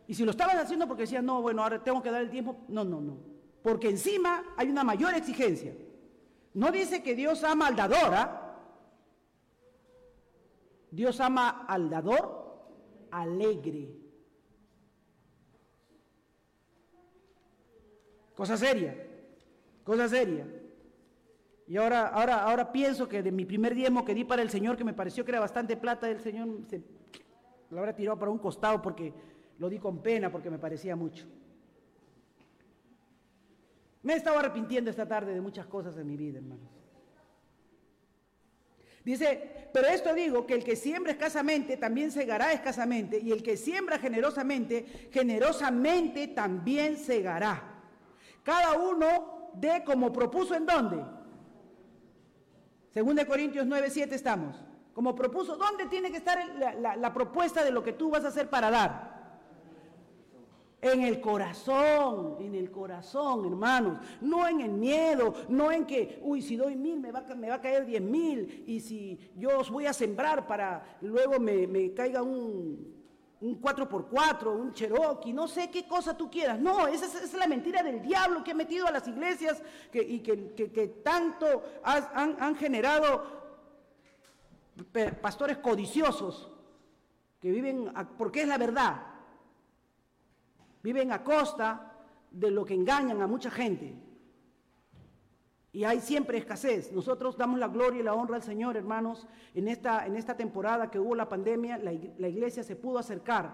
[0.07, 2.57] Y si lo estaban haciendo porque decían, no, bueno, ahora tengo que dar el tiempo.
[2.67, 3.17] No, no, no.
[3.63, 5.73] Porque encima hay una mayor exigencia.
[6.53, 8.13] No dice que Dios ama al dador.
[8.13, 8.45] ¿ah?
[10.91, 12.45] Dios ama al dador
[13.11, 13.89] alegre.
[18.35, 18.93] Cosa seria,
[19.83, 20.45] cosa seria.
[21.67, 24.77] Y ahora, ahora, ahora pienso que de mi primer diezmo que di para el Señor,
[24.77, 26.83] que me pareció que era bastante plata, el Señor se,
[27.69, 29.13] lo habrá tirado para un costado porque
[29.59, 31.25] lo di con pena, porque me parecía mucho.
[34.03, 36.69] Me he estado arrepintiendo esta tarde de muchas cosas en mi vida, hermanos.
[39.03, 43.55] Dice, pero esto digo, que el que siembra escasamente también segará escasamente, y el que
[43.55, 47.81] siembra generosamente, generosamente también segará.
[48.43, 51.03] Cada uno de como propuso en dónde.
[52.91, 54.63] Según de Corintios 9, 7 estamos.
[54.93, 58.29] Como propuso, ¿dónde tiene que estar la, la propuesta de lo que tú vas a
[58.29, 59.14] hacer para dar?
[60.85, 63.97] En el corazón, en el corazón, hermanos.
[64.21, 67.87] No en el miedo, no en que, uy, si doy mil me va, a caer
[67.87, 68.63] diez mil.
[68.67, 72.93] Y si yo os voy a sembrar para luego me, me caiga un,
[73.41, 76.59] un 4x4, un Cherokee, no sé qué cosa tú quieras.
[76.59, 81.01] No, esa es, la mentira del diablo que ha metido a las iglesias y que,
[81.03, 83.23] tanto han, generado
[85.19, 86.51] pastores codiciosos
[87.39, 89.14] que viven, porque es la verdad,
[90.85, 91.93] viven a costa
[92.29, 93.95] de lo que engañan a mucha gente.
[95.71, 96.91] Y hay siempre escasez.
[96.91, 99.27] Nosotros damos la gloria y la honra al Señor, hermanos.
[99.55, 103.45] En esta, en esta temporada que hubo la pandemia, la, iglesia se pudo acercar.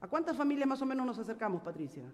[0.00, 2.12] ¿A cuántas familias más o menos nos acercamos, Patricia?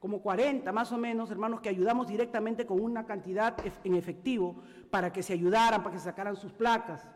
[0.00, 3.54] Como 40 más o menos, hermanos, que ayudamos directamente con una cantidad
[3.84, 7.06] en efectivo para que se ayudaran, para que sacaran sus placas.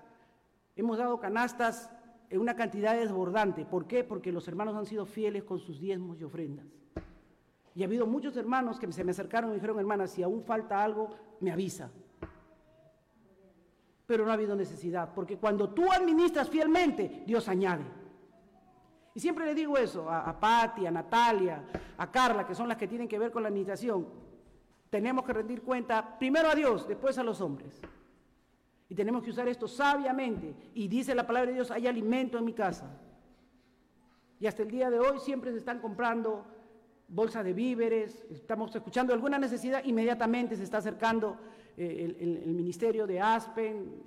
[0.76, 1.90] Hemos dado canastas
[2.32, 3.66] en una cantidad desbordante.
[3.66, 4.04] ¿Por qué?
[4.04, 6.64] Porque los hermanos han sido fieles con sus diezmos y ofrendas.
[7.74, 10.42] Y ha habido muchos hermanos que se me acercaron y me dijeron, hermana, si aún
[10.42, 11.10] falta algo,
[11.40, 11.90] me avisa.
[14.06, 17.84] Pero no ha habido necesidad, porque cuando tú administras fielmente, Dios añade.
[19.14, 21.62] Y siempre le digo eso a, a Patti, a Natalia,
[21.98, 24.08] a Carla, que son las que tienen que ver con la administración.
[24.88, 27.78] Tenemos que rendir cuenta primero a Dios, después a los hombres.
[28.92, 30.54] Y tenemos que usar esto sabiamente.
[30.74, 32.94] Y dice la palabra de Dios, hay alimento en mi casa.
[34.38, 36.44] Y hasta el día de hoy siempre se están comprando
[37.08, 41.38] bolsas de víveres, estamos escuchando alguna necesidad, inmediatamente se está acercando
[41.74, 44.02] eh, el, ministerio de Aspen,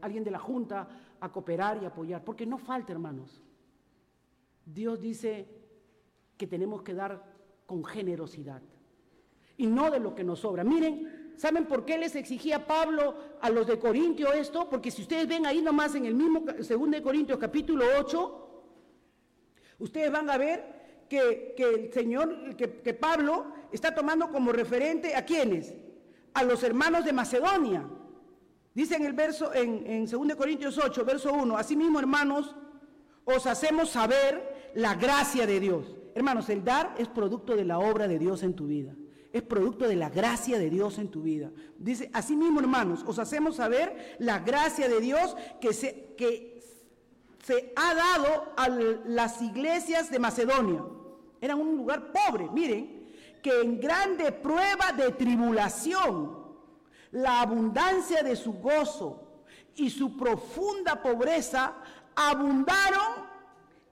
[0.00, 0.88] alguien de la Junta
[1.20, 3.42] a cooperar y apoyar, porque no falta, hermanos.
[4.64, 5.46] Dios dice
[6.38, 7.22] que tenemos que dar
[7.66, 8.62] con generosidad
[9.58, 10.64] y no de lo que nos sobra.
[10.64, 14.68] Miren, ¿Saben por qué les exigía Pablo a los de Corintio esto?
[14.70, 18.64] Porque si ustedes ven ahí nomás en el mismo 2 de Corintios capítulo 8,
[19.78, 25.74] ustedes van a ver que, el Señor, que, Pablo está tomando como referente a quiénes?
[26.32, 27.86] A los hermanos de Macedonia.
[28.74, 32.56] Dice en el verso, en, en 2 Corintios 8, verso 1, asimismo hermanos,
[33.24, 35.96] os hacemos saber la gracia de Dios.
[36.14, 38.94] Hermanos, el dar es producto de la obra de Dios en tu vida
[39.36, 41.50] es producto de la gracia de Dios en tu vida.
[41.78, 46.62] Dice, así mismo hermanos, os hacemos saber la gracia de Dios que se, que
[47.44, 50.84] se ha dado a las iglesias de Macedonia.
[51.40, 53.06] Eran un lugar pobre, miren,
[53.42, 56.46] que en grande prueba de tribulación,
[57.12, 59.42] la abundancia de su gozo
[59.74, 61.74] y su profunda pobreza
[62.14, 63.26] abundaron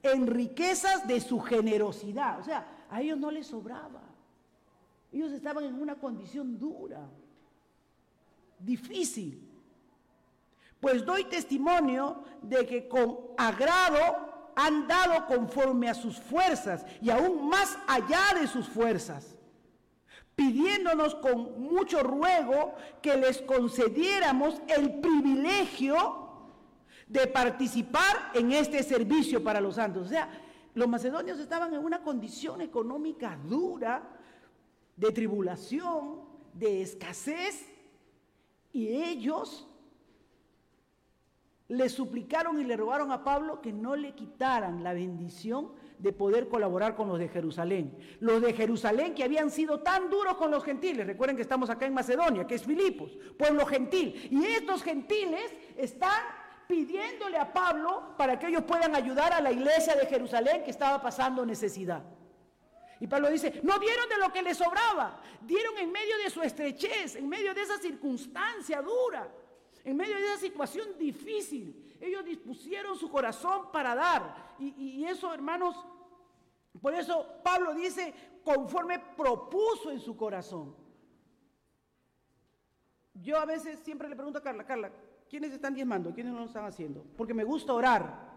[0.02, 2.40] en riquezas de su generosidad.
[2.40, 4.03] O sea, a ellos no les sobraba.
[5.14, 7.08] Ellos estaban en una condición dura,
[8.58, 9.48] difícil.
[10.80, 17.48] Pues doy testimonio de que con agrado han dado conforme a sus fuerzas y aún
[17.48, 19.38] más allá de sus fuerzas,
[20.34, 26.28] pidiéndonos con mucho ruego que les concediéramos el privilegio
[27.06, 30.06] de participar en este servicio para los santos.
[30.06, 30.28] O sea,
[30.74, 34.02] los macedonios estaban en una condición económica dura,
[34.96, 36.20] de tribulación,
[36.52, 37.66] de escasez,
[38.72, 39.68] y ellos
[41.68, 46.48] le suplicaron y le rogaron a Pablo que no le quitaran la bendición de poder
[46.48, 47.96] colaborar con los de Jerusalén.
[48.20, 51.86] Los de Jerusalén que habían sido tan duros con los gentiles, recuerden que estamos acá
[51.86, 56.22] en Macedonia, que es Filipos, pueblo gentil, y estos gentiles están
[56.68, 61.00] pidiéndole a Pablo para que ellos puedan ayudar a la iglesia de Jerusalén que estaba
[61.00, 62.02] pasando necesidad.
[63.04, 66.40] Y Pablo dice, no dieron de lo que les sobraba, dieron en medio de su
[66.40, 69.30] estrechez, en medio de esa circunstancia dura,
[69.84, 71.94] en medio de esa situación difícil.
[72.00, 74.54] Ellos dispusieron su corazón para dar.
[74.58, 75.76] Y, eso, hermanos,
[76.80, 80.74] por eso Pablo dice, conforme propuso en su corazón.
[83.12, 84.90] Yo a veces siempre le pregunto a Carla, Carla,
[85.28, 86.14] ¿quiénes están diezmando?
[86.14, 87.04] ¿Quiénes no lo están haciendo?
[87.18, 88.32] Porque me gusta orar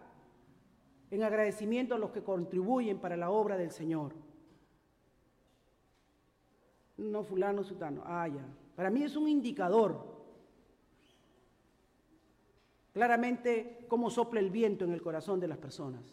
[1.09, 4.26] en agradecimiento a los que contribuyen para la obra del Señor.
[6.97, 8.01] No, fulano, sutano.
[8.05, 8.45] Ah, ya.
[8.75, 10.17] Para mí es un indicador.
[12.93, 16.03] Claramente cómo sopla el viento en el corazón de las personas.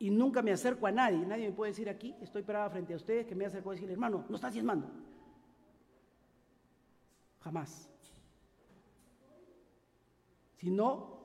[0.00, 1.24] Y nunca me acerco a nadie.
[1.24, 3.92] Nadie me puede decir aquí, estoy parada frente a ustedes, que me acerco a decirle,
[3.92, 4.90] hermano, no estás diezmando.
[7.40, 7.88] Jamás.
[10.56, 11.20] Sino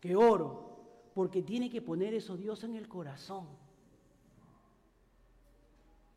[0.00, 3.65] que oro, porque tiene que poner eso Dios en el corazón.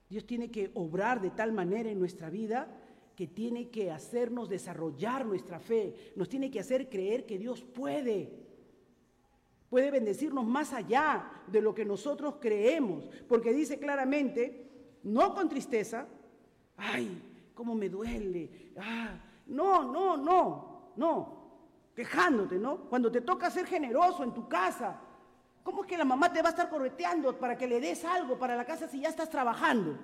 [0.09, 2.67] Dios tiene que obrar de tal manera en nuestra vida
[3.15, 8.31] que tiene que hacernos desarrollar nuestra fe, nos tiene que hacer creer que Dios puede.
[9.69, 14.69] Puede bendecirnos más allá de lo que nosotros creemos, porque dice claramente,
[15.03, 16.07] no con tristeza,
[16.77, 17.21] ay,
[17.53, 22.89] cómo me duele, ah, no, no, no, no, quejándote, ¿no?
[22.89, 24.99] Cuando te toca ser generoso en tu casa,
[25.63, 28.37] ¿Cómo es que la mamá te va a estar correteando para que le des algo
[28.37, 29.97] para la casa si ya estás trabajando?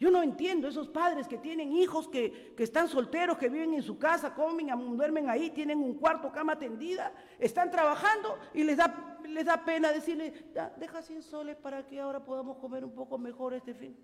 [0.00, 3.98] Yo no entiendo esos padres que tienen hijos que, están solteros, que viven en su
[3.98, 9.44] casa, comen, duermen ahí, tienen un cuarto, cama tendida, están trabajando y les da, les
[9.44, 10.32] da pena decirle,
[10.78, 13.94] deja 100 soles para que ahora podamos comer un poco mejor este fin.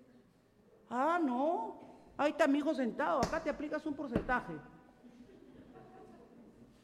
[0.87, 1.81] Ah, no,
[2.15, 4.53] ahí está mi hijo sentado, acá te aplicas un porcentaje.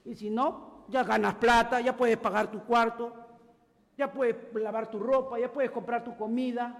[0.06, 3.14] Y si no, ya ganas plata, ya puedes pagar tu cuarto,
[3.98, 6.78] ya puedes lavar tu ropa, ya puedes comprar tu comida.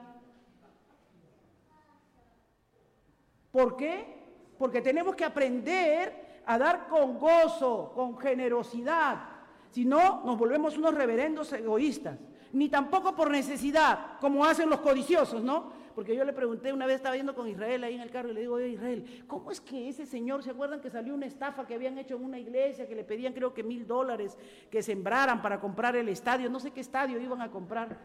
[3.52, 4.24] ¿Por qué?
[4.64, 9.30] porque tenemos que aprender a dar con gozo, con generosidad.
[9.72, 12.18] Si no, nos volvemos unos reverendos egoístas.
[12.54, 15.72] Ni tampoco por necesidad, como hacen los codiciosos, ¿no?
[15.96, 18.34] Porque yo le pregunté, una vez estaba yendo con Israel ahí en el carro y
[18.34, 21.68] le digo, oye Israel, ¿cómo es que ese señor, ¿se acuerdan que salió una estafa
[21.68, 24.38] que habían hecho en una iglesia, que le pedían creo que mil dólares
[24.72, 26.50] que sembraran para comprar el estadio?
[26.50, 27.98] No sé qué estadio iban a comprar,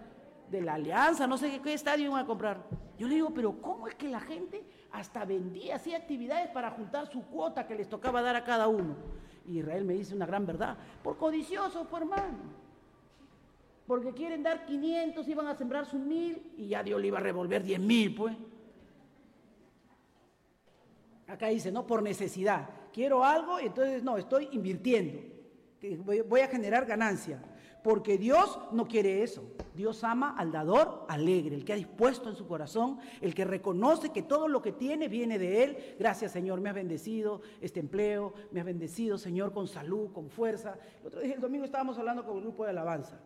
[0.50, 2.64] de la alianza, no sé qué, estadio iban a comprar.
[2.98, 7.06] Yo le digo, pero ¿cómo es que la gente hasta vendía, hacía actividades para juntar
[7.06, 8.96] su cuota que les tocaba dar a cada uno?
[9.46, 12.67] Y Israel me dice una gran verdad, por codicioso, por hermano
[13.88, 17.22] porque quieren dar 500, iban a sembrar sus mil y ya Dios le iba a
[17.22, 18.36] revolver 10 mil, pues.
[21.26, 22.68] Acá dice, no, por necesidad.
[22.92, 25.18] Quiero algo, entonces no, estoy invirtiendo.
[26.04, 27.42] Voy a generar ganancia.
[27.82, 29.42] Porque Dios no quiere eso.
[29.74, 34.10] Dios ama al dador alegre, el que ha dispuesto en su corazón, el que reconoce
[34.10, 35.96] que todo lo que tiene viene de Él.
[35.98, 40.76] Gracias Señor, me has bendecido este empleo, me has bendecido Señor con salud, con fuerza.
[41.00, 43.18] El otro día, el domingo estábamos hablando con un grupo de alabanza.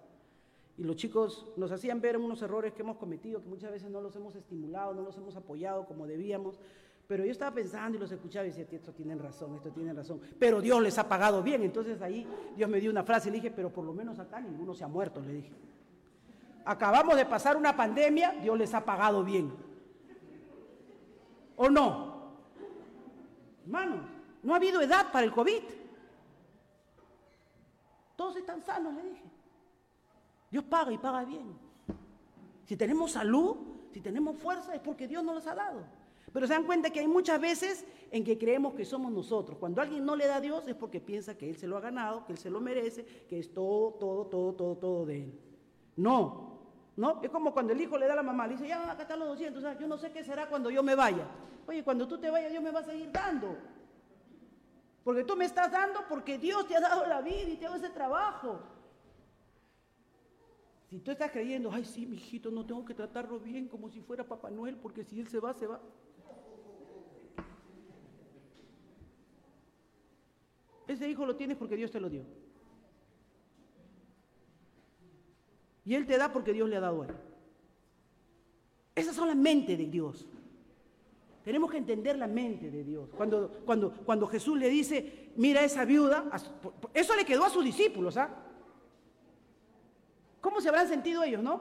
[0.83, 4.01] Y los chicos nos hacían ver unos errores que hemos cometido, que muchas veces no
[4.01, 6.59] los hemos estimulado, no los hemos apoyado como debíamos.
[7.07, 10.21] Pero yo estaba pensando y los escuchaba y decía, esto tienen razón, esto tienen razón.
[10.41, 11.63] Pero Dios les ha pagado bien.
[11.63, 12.27] Entonces ahí
[12.57, 14.83] Dios me dio una frase y le dije, pero por lo menos acá ninguno se
[14.83, 15.53] ha muerto, le dije.
[16.65, 19.53] Acabamos de pasar una pandemia, Dios les ha pagado bien.
[21.55, 22.33] ¿O no?
[23.63, 24.01] Hermanos,
[24.43, 25.63] no ha habido edad para el COVID.
[28.17, 29.33] Todos están sanos, le dije.
[30.53, 31.59] Dios paga y paga bien.
[32.67, 33.57] Si tenemos salud,
[33.91, 35.83] si tenemos fuerza, es porque Dios nos los ha dado.
[36.31, 39.57] Pero se dan cuenta que hay muchas veces en que creemos que somos nosotros.
[39.59, 41.81] Cuando alguien no le da a Dios es porque piensa que Él se lo ha
[41.81, 45.41] ganado, que Él se lo merece, que es todo, todo, todo, todo, todo de Él.
[45.97, 46.59] No,
[46.97, 47.23] no.
[47.23, 49.21] Es como cuando el hijo le da a la mamá, le dice, ya, acá están
[49.21, 51.27] los 200, yo no sé qué será cuando yo me vaya.
[51.67, 53.57] Oye, cuando tú te vayas, Dios me va a seguir dando.
[55.03, 57.71] Porque tú me estás dando porque Dios te ha dado la vida y te ha
[57.71, 58.61] dado ese trabajo.
[60.93, 64.03] Si tú estás creyendo, ay, sí, mi hijito, no tengo que tratarlo bien como si
[64.03, 65.81] fuera Papá Noel, porque si él se va, se va.
[70.87, 72.27] Ese hijo lo tienes porque Dios te lo dio.
[75.87, 77.15] Y Él te da porque Dios le ha dado a él.
[78.95, 80.27] Esas son las mentes de Dios.
[81.43, 83.09] Tenemos que entender la mente de Dios.
[83.17, 86.31] Cuando, cuando, cuando Jesús le dice, mira esa viuda,
[86.93, 88.52] eso le quedó a sus discípulos, ¿ah?
[90.43, 91.61] ¿Cómo se habrán sentido ellos, no?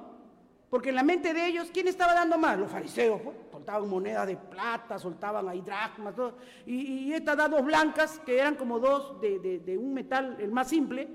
[0.71, 2.57] Porque en la mente de ellos, ¿quién estaba dando más?
[2.57, 6.37] Los fariseos, pues, soltaban monedas de plata, soltaban ahí dracmas, todo.
[6.65, 11.07] Y, estas dos blancas, que eran como dos de, un metal, el más simple,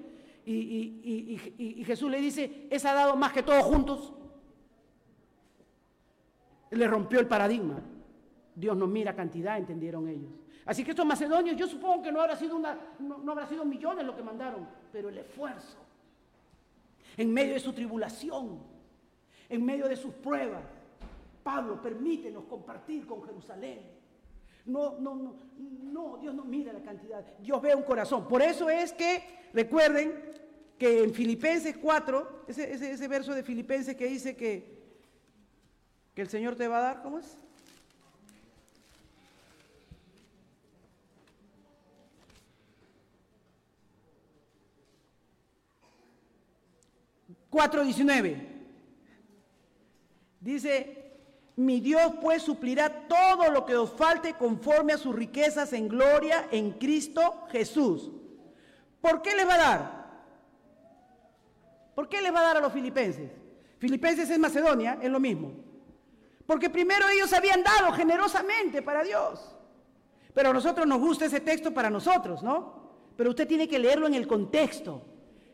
[0.44, 4.12] y, y, Jesús le dice, esa ha dado más que todos juntos.
[6.70, 7.80] Le rompió el paradigma.
[8.54, 10.30] Dios no mira cantidad, entendieron ellos.
[10.66, 14.06] Así que estos macedonios, yo supongo que no habrá sido, una, no habrá sido millones
[14.06, 15.85] lo que mandaron, pero el esfuerzo
[17.16, 18.60] en medio de su tribulación,
[19.48, 20.62] en medio de sus pruebas.
[21.42, 23.80] Pablo, permítenos compartir con Jerusalén.
[24.64, 28.26] No, no, no, no, Dios no mira la cantidad, Dios ve un corazón.
[28.26, 30.12] Por eso es que, recuerden
[30.76, 34.76] que en Filipenses 4, ese, ese verso de Filipenses que dice que,
[36.14, 37.38] que el Señor te va a dar, ¿cómo es?
[47.56, 48.36] 4.19.
[50.40, 50.96] Dice,
[51.56, 56.48] mi Dios pues suplirá todo lo que os falte conforme a sus riquezas en gloria
[56.50, 58.10] en Cristo Jesús.
[59.00, 60.06] ¿Por qué les va a dar?
[61.94, 63.30] ¿Por qué les va a dar a los filipenses?
[63.78, 65.52] Filipenses es Macedonia, es lo mismo.
[66.46, 69.56] Porque primero ellos habían dado generosamente para Dios.
[70.34, 72.90] Pero a nosotros nos gusta ese texto para nosotros, ¿no?
[73.16, 75.02] Pero usted tiene que leerlo en el contexto.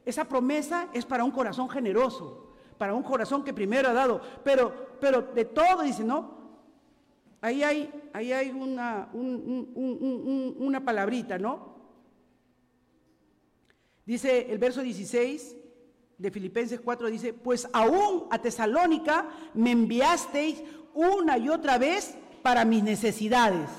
[0.05, 4.21] Esa promesa es para un corazón generoso, para un corazón que primero ha dado.
[4.43, 6.43] Pero, pero de todo dice, ¿no?
[7.41, 11.73] Ahí hay, ahí hay una, una palabrita, ¿no?
[14.05, 15.57] Dice el verso 16
[16.19, 20.63] de Filipenses 4, dice, pues aún a Tesalónica me enviasteis
[20.95, 23.71] una y otra vez para mis necesidades.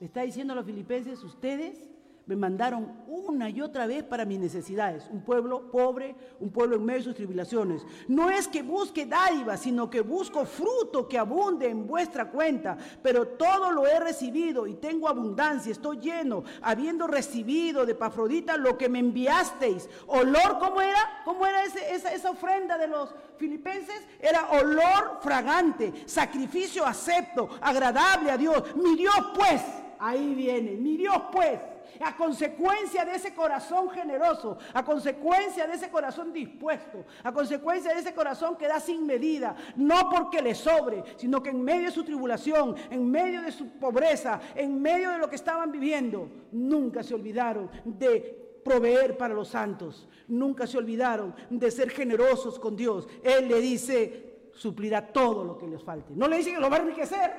[0.00, 1.90] está diciendo a los filipenses, ustedes
[2.30, 5.08] me mandaron una y otra vez para mis necesidades.
[5.10, 7.84] Un pueblo pobre, un pueblo en medio de sus tribulaciones.
[8.06, 12.78] No es que busque dádivas, sino que busco fruto que abunde en vuestra cuenta.
[13.02, 18.78] Pero todo lo he recibido y tengo abundancia, estoy lleno, habiendo recibido de Pafrodita lo
[18.78, 19.88] que me enviasteis.
[20.06, 21.22] Olor, ¿cómo era?
[21.24, 24.06] ¿Cómo era esa, esa ofrenda de los filipenses?
[24.20, 28.76] Era olor fragante, sacrificio acepto, agradable a Dios.
[28.76, 29.62] Mi Dios pues,
[29.98, 31.58] ahí viene, mi Dios pues
[32.00, 38.00] a consecuencia de ese corazón generoso, a consecuencia de ese corazón dispuesto, a consecuencia de
[38.00, 41.92] ese corazón que da sin medida, no porque le sobre, sino que en medio de
[41.92, 47.02] su tribulación, en medio de su pobreza, en medio de lo que estaban viviendo, nunca
[47.02, 53.08] se olvidaron de proveer para los santos, nunca se olvidaron de ser generosos con Dios.
[53.22, 56.12] Él le dice, suplirá todo lo que les falte.
[56.14, 57.32] No le dice que lo va a enriquecer,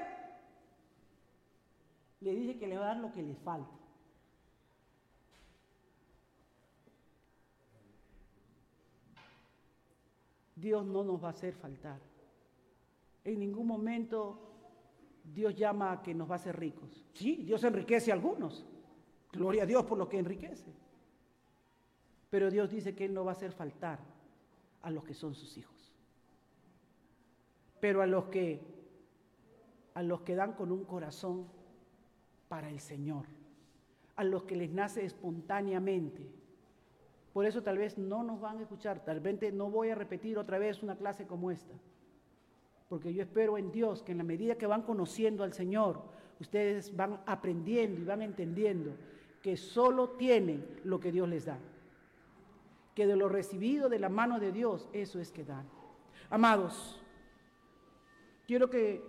[2.22, 3.81] le dice que le va a dar lo que les falte.
[10.62, 12.00] Dios no nos va a hacer faltar.
[13.24, 14.40] En ningún momento
[15.24, 17.06] Dios llama a que nos va a hacer ricos.
[17.14, 18.66] Sí, Dios enriquece a algunos.
[19.32, 20.72] Gloria a Dios por lo que enriquece.
[22.30, 24.00] Pero Dios dice que Él no va a hacer faltar
[24.82, 25.94] a los que son sus hijos.
[27.80, 28.62] Pero a los que
[29.94, 31.48] a los que dan con un corazón
[32.48, 33.26] para el Señor,
[34.16, 36.41] a los que les nace espontáneamente,
[37.34, 40.38] por eso tal vez no nos van a escuchar, tal vez no voy a repetir
[40.38, 41.74] otra vez una clase como esta.
[42.90, 46.02] Porque yo espero en Dios que en la medida que van conociendo al Señor,
[46.42, 48.96] ustedes van aprendiendo y van entendiendo
[49.42, 51.58] que solo tienen lo que Dios les da.
[52.94, 55.66] Que de lo recibido de la mano de Dios, eso es que dan.
[56.30, 57.02] Amados,
[58.46, 59.02] quiero que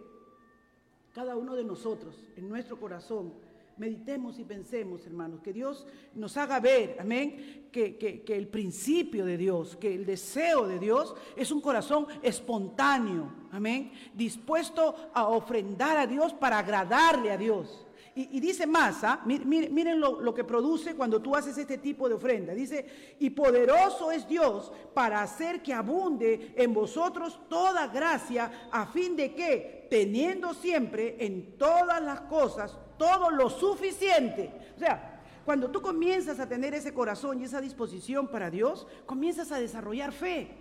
[1.12, 3.32] cada uno de nosotros, en nuestro corazón,
[3.76, 9.36] meditemos y pensemos, hermanos, que Dios nos haga ver, amén, que, que, el principio de
[9.36, 16.06] Dios, que el deseo de Dios es un corazón espontáneo, amén, dispuesto a ofrendar a
[16.06, 17.86] Dios para agradarle a Dios.
[18.14, 19.22] Y, dice más, ¿ah?
[19.24, 22.52] miren, lo, lo, que produce cuando tú haces este tipo de ofrenda.
[22.52, 29.16] Dice, y poderoso es Dios para hacer que abunde en vosotros toda gracia, a fin
[29.16, 34.52] de que, teniendo siempre en todas las cosas todo lo suficiente.
[34.76, 39.50] O sea, cuando tú comienzas a tener ese corazón y esa disposición para Dios, comienzas
[39.50, 40.52] a desarrollar fe.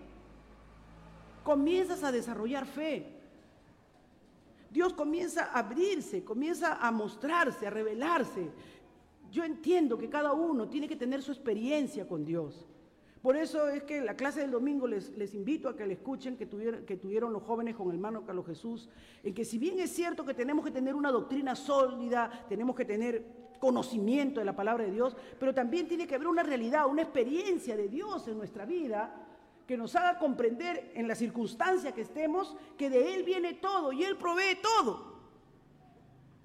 [1.44, 3.06] Comienzas a desarrollar fe.
[4.72, 8.50] Dios comienza a abrirse, comienza a mostrarse, a revelarse.
[9.32, 12.66] Yo entiendo que cada uno tiene que tener su experiencia con Dios.
[13.22, 16.48] Por eso es que la clase del domingo les, invito a que le escuchen que
[16.48, 18.90] tuvieron, que tuvieron los jóvenes con el hermano Carlos Jesús,
[19.24, 22.86] en que si bien es cierto que tenemos que tener una doctrina sólida, tenemos que
[22.86, 23.24] tener
[23.60, 27.78] conocimiento de la palabra de Dios, pero también tiene que haber una realidad, una experiencia
[27.78, 29.14] de Dios en nuestra vida
[29.68, 34.04] que nos haga comprender en la circunstancia que estemos que de Él viene todo y
[34.04, 35.12] Él provee todo.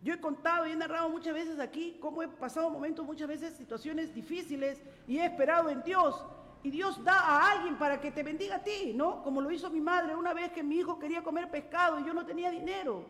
[0.03, 3.55] Yo he contado y he narrado muchas veces aquí cómo he pasado momentos, muchas veces
[3.55, 6.23] situaciones difíciles y he esperado en Dios
[6.63, 9.23] y Dios da a alguien para que te bendiga a ti, ¿no?
[9.23, 12.13] Como lo hizo mi madre una vez que mi hijo quería comer pescado y yo
[12.13, 13.05] no tenía dinero.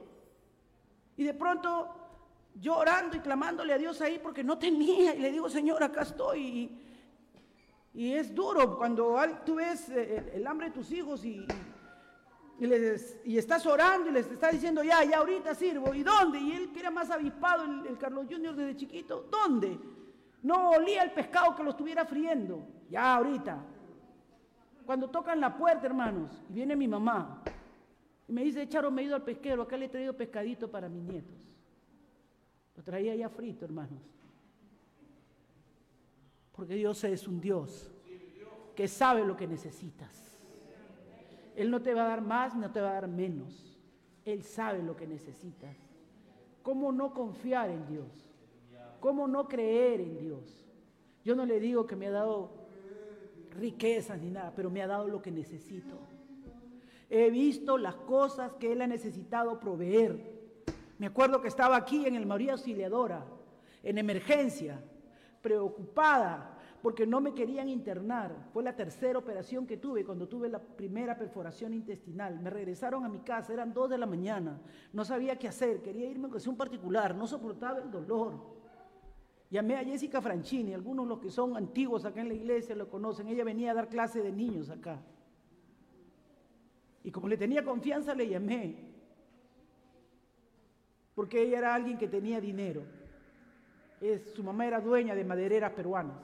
[1.17, 1.89] Y de pronto
[2.61, 6.03] yo orando y clamándole a Dios ahí porque no tenía y le digo, Señor, acá
[6.03, 6.71] estoy.
[7.95, 9.17] Y, es duro cuando
[9.47, 11.47] tú ves eh, el, hambre de tus hijos y,
[12.59, 15.95] y, estás orando y les estás diciendo, ya, ya ahorita sirvo.
[15.95, 16.39] ¿Y dónde?
[16.39, 19.79] Y él que era más avispado, el, el Carlos Junior desde chiquito, ¿dónde?
[20.43, 22.76] No olía el pescado que lo estuviera friendo.
[22.91, 23.59] Ya ahorita.
[24.85, 27.43] Cuando tocan la puerta, hermanos, y viene mi mamá,
[28.29, 30.89] y me dice, Charo, me he ido al pesquero, acá le he traído pescadito para
[30.89, 31.37] mis nietos.
[32.77, 34.03] Lo traía ya frito, hermanos.
[36.53, 37.91] Porque Dios es un Dios
[38.75, 40.39] que sabe lo que necesitas.
[41.55, 43.79] Él no te va a dar más, no te va a dar menos.
[44.25, 45.77] Él sabe lo que necesitas.
[46.63, 48.31] ¿Cómo no confiar en Dios?
[49.01, 50.67] ¿Cómo no creer en Dios?
[51.25, 52.51] Yo no le digo que me ha dado
[53.57, 55.99] riquezas ni nada, pero me ha dado lo que necesito.
[57.09, 60.35] He visto las cosas que Él ha necesitado proveer.
[60.99, 63.25] Me acuerdo que estaba aquí en el María Auxiliadora,
[63.83, 64.83] en emergencia,
[65.41, 68.33] preocupada porque no me querían internar.
[68.53, 72.39] Fue la tercera operación que tuve cuando tuve la primera perforación intestinal.
[72.41, 74.61] Me regresaron a mi casa, eran dos de la mañana.
[74.93, 78.56] No sabía qué hacer, quería irme con un particular, no soportaba el dolor.
[79.51, 82.89] Llamé a Jessica Franchini, algunos de los que son antiguos acá en la iglesia lo
[82.89, 83.29] conocen.
[83.29, 85.01] Ella venía a dar clase de niños acá.
[87.05, 88.75] Y como le tenía confianza, le llamé.
[91.15, 92.83] Porque ella era alguien que tenía dinero.
[94.35, 96.19] Su mamá era dueña de madereras peruanas.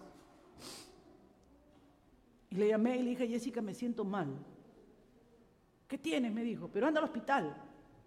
[2.51, 4.29] Y le llamé y le dije, Jessica, me siento mal.
[5.87, 6.33] ¿Qué tienes?
[6.33, 7.57] Me dijo, pero anda al hospital.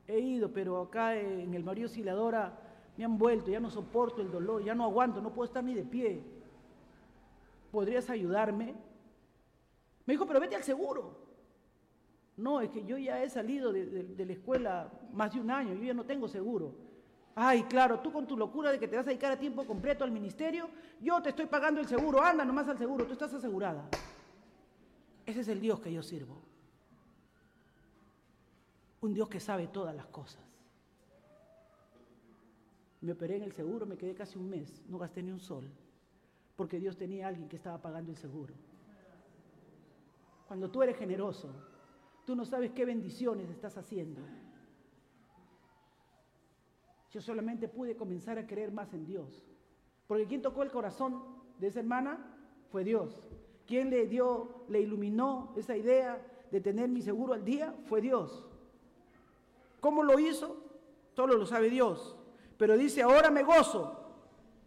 [0.07, 2.64] He ido, pero acá en el Mario Siladora
[2.97, 5.73] me han vuelto, ya no soporto el dolor, ya no aguanto, no puedo estar ni
[5.73, 6.23] de pie.
[7.71, 8.73] ¿Podrías ayudarme?
[10.05, 11.25] Me dijo, pero vete al seguro.
[12.37, 15.83] No, es que yo ya he salido de, la escuela más de un año, yo
[15.83, 16.73] ya no tengo seguro.
[17.33, 20.03] Ay, claro, tú con tu locura de que te vas a dedicar a tiempo completo
[20.03, 20.69] al ministerio,
[21.01, 23.89] yo te estoy pagando el seguro, anda nomás al seguro, tú estás asegurada.
[25.25, 26.41] Ese es el Dios que yo sirvo.
[29.01, 30.54] Un Dios que sabe todas las cosas.
[33.05, 35.63] Me operé en el seguro, me quedé casi un mes, no gasté ni un sol,
[36.55, 38.51] porque Dios tenía a alguien que estaba pagando el seguro.
[40.47, 41.51] Cuando tú eres generoso,
[42.25, 44.21] tú no sabes qué bendiciones estás haciendo.
[47.11, 49.45] Yo solamente pude comenzar a creer más en Dios.
[50.07, 51.21] Porque quien tocó el corazón
[51.59, 52.17] de esa hermana
[52.71, 53.21] fue Dios.
[53.67, 58.47] Quien le dio, le iluminó esa idea de tener mi seguro al día fue Dios.
[59.79, 60.57] ¿Cómo lo hizo?
[61.13, 62.14] Solo lo sabe Dios.
[62.57, 64.01] Pero dice, ahora me gozo.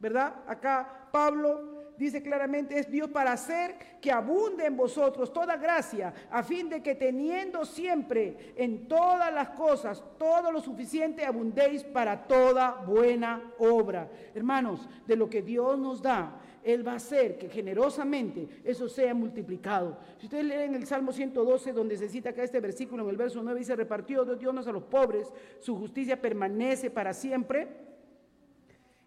[0.00, 0.34] ¿Verdad?
[0.46, 6.44] Acá Pablo dice claramente, es Dios para hacer que abunde en vosotros toda gracia, a
[6.44, 12.70] fin de que teniendo siempre en todas las cosas todo lo suficiente, abundéis para toda
[12.86, 14.08] buena obra.
[14.32, 19.14] Hermanos, de lo que Dios nos da, Él va a hacer que generosamente eso sea
[19.14, 19.98] multiplicado.
[20.18, 23.42] Si ustedes leen el Salmo 112, donde se cita acá este versículo, en el verso
[23.42, 27.68] 9 dice, repartió Dios a los pobres, su justicia permanece para siempre.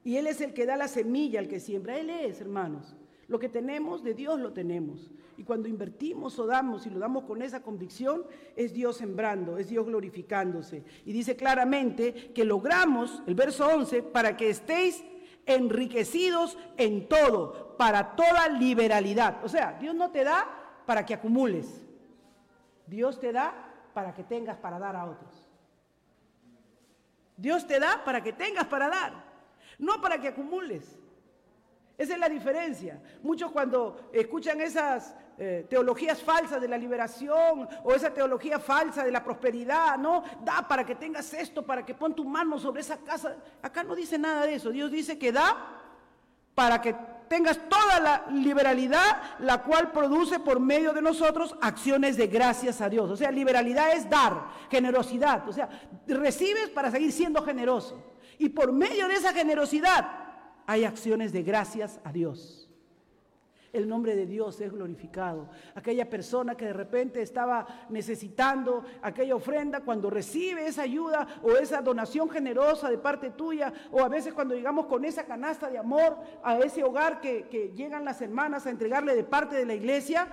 [0.03, 1.99] Y Él es el que da la semilla al que siembra.
[1.99, 2.95] Él es, hermanos.
[3.27, 5.11] Lo que tenemos de Dios lo tenemos.
[5.37, 8.25] Y cuando invertimos o damos y lo damos con esa convicción,
[8.55, 10.83] es Dios sembrando, es Dios glorificándose.
[11.05, 15.03] Y dice claramente que logramos, el verso 11, para que estéis
[15.45, 19.43] enriquecidos en todo, para toda liberalidad.
[19.43, 20.47] O sea, Dios no te da
[20.85, 21.83] para que acumules.
[22.87, 23.53] Dios te da
[23.93, 25.49] para que tengas para dar a otros.
[27.37, 29.31] Dios te da para que tengas para dar
[29.81, 30.97] no para que acumules.
[31.97, 33.01] Esa es la diferencia.
[33.21, 39.09] Muchos cuando escuchan esas eh, teologías falsas de la liberación o esa teología falsa de
[39.09, 42.97] la prosperidad, no, da para que tengas esto, para que pon tu mano sobre esa
[42.97, 43.37] casa.
[43.59, 44.69] Acá no dice nada de eso.
[44.69, 45.57] Dios dice que da
[46.53, 46.95] para que
[47.27, 52.87] tengas toda la liberalidad, la cual produce por medio de nosotros acciones de gracias a
[52.87, 53.09] Dios.
[53.09, 55.49] O sea, liberalidad es dar, generosidad.
[55.49, 55.69] O sea,
[56.05, 58.13] recibes para seguir siendo generoso.
[58.37, 60.07] Y por medio de esa generosidad
[60.67, 62.60] hay acciones de gracias a Dios.
[63.73, 65.49] El nombre de Dios es glorificado.
[65.75, 71.81] Aquella persona que de repente estaba necesitando aquella ofrenda, cuando recibe esa ayuda o esa
[71.81, 76.17] donación generosa de parte tuya, o a veces cuando llegamos con esa canasta de amor
[76.43, 80.27] a ese hogar que, que llegan las hermanas a entregarle de parte de la iglesia,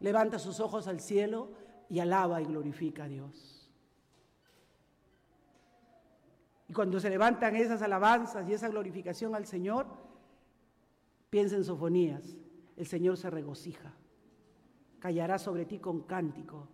[0.00, 1.48] levanta sus ojos al cielo
[1.88, 3.72] y alaba y glorifica a Dios.
[6.68, 9.86] Y cuando se levantan esas alabanzas y esa glorificación al Señor,
[11.30, 12.36] piensa en sofonías.
[12.76, 13.92] El Señor se regocija,
[14.98, 16.68] callará sobre ti con cántico,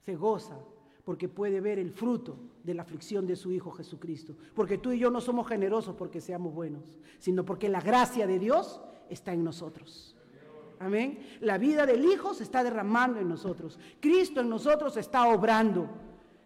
[0.00, 0.58] se goza
[1.04, 4.36] porque puede ver el fruto de la aflicción de su Hijo Jesucristo.
[4.54, 8.38] Porque tú y yo no somos generosos porque seamos buenos, sino porque la gracia de
[8.38, 10.14] Dios está en nosotros.
[10.78, 11.18] Amén.
[11.40, 13.78] La vida del Hijo se está derramando en nosotros.
[14.00, 15.88] Cristo en nosotros está obrando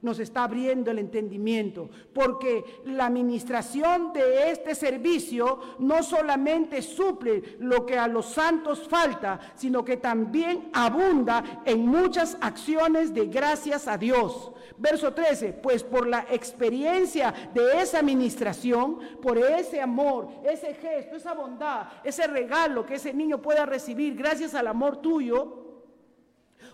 [0.03, 7.86] nos está abriendo el entendimiento, porque la administración de este servicio no solamente suple lo
[7.86, 13.96] que a los santos falta, sino que también abunda en muchas acciones de gracias a
[13.96, 14.53] Dios.
[14.76, 21.34] Verso 13, pues por la experiencia de esa administración, por ese amor, ese gesto, esa
[21.34, 25.59] bondad, ese regalo que ese niño pueda recibir gracias al amor tuyo,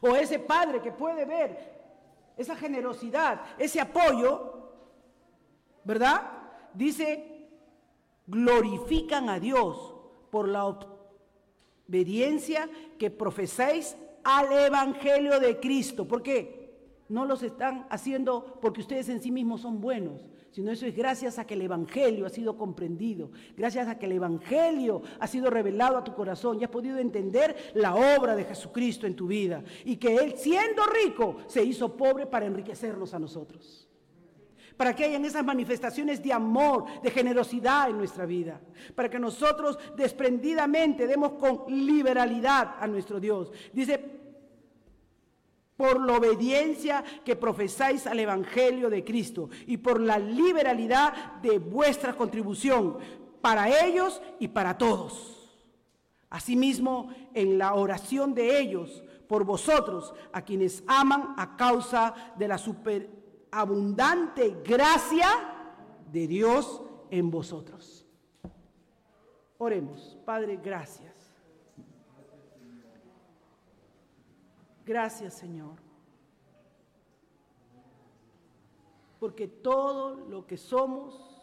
[0.01, 1.78] o ese padre que puede ver
[2.39, 4.71] esa generosidad, ese apoyo,
[5.85, 6.23] ¿verdad?
[6.73, 7.51] Dice,
[8.27, 9.95] glorifican a Dios
[10.31, 10.65] por la
[11.87, 16.07] obediencia que profesáis al Evangelio de Cristo.
[16.07, 16.59] ¿Por qué?
[17.09, 20.29] No los están haciendo porque ustedes en sí mismos son buenos,
[20.59, 24.13] sino eso es gracias a que el Evangelio ha sido comprendido, gracias a que el
[24.13, 29.07] Evangelio ha sido revelado a tu corazón y has podido entender la obra de Jesucristo
[29.07, 33.89] en tu vida y que Él siendo rico se hizo pobre para enriquecernos a nosotros.
[34.77, 38.61] Para que hayan esas manifestaciones de amor, de generosidad en nuestra vida.
[38.97, 43.53] Para que nosotros desprendidamente demos con liberalidad a nuestro Dios.
[43.73, 44.18] Dice,
[45.79, 52.15] por la obediencia que profesáis al Evangelio de Cristo y por la liberalidad de vuestra
[52.15, 52.99] contribución.
[53.41, 55.49] para ellos y para todos.
[56.29, 62.59] Asimismo, en la oración de ellos por vosotros, a quienes aman a causa de la
[62.59, 65.29] superabundante gracia
[66.11, 68.05] de Dios en vosotros.
[69.59, 71.18] Oremos, Padre, gracias.
[74.89, 75.75] Gracias, Señor.
[79.21, 81.43] Porque todo lo que somos,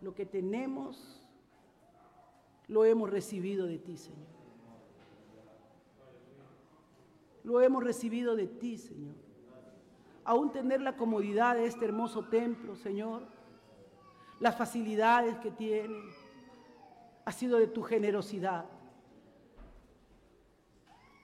[0.00, 1.20] lo que tenemos,
[2.66, 4.28] lo hemos recibido de ti, Señor.
[7.42, 9.16] Lo hemos recibido de ti, Señor.
[10.24, 13.24] Aún tener la comodidad de este hermoso templo, Señor,
[14.40, 16.00] las facilidades que tiene,
[17.26, 18.64] ha sido de tu generosidad.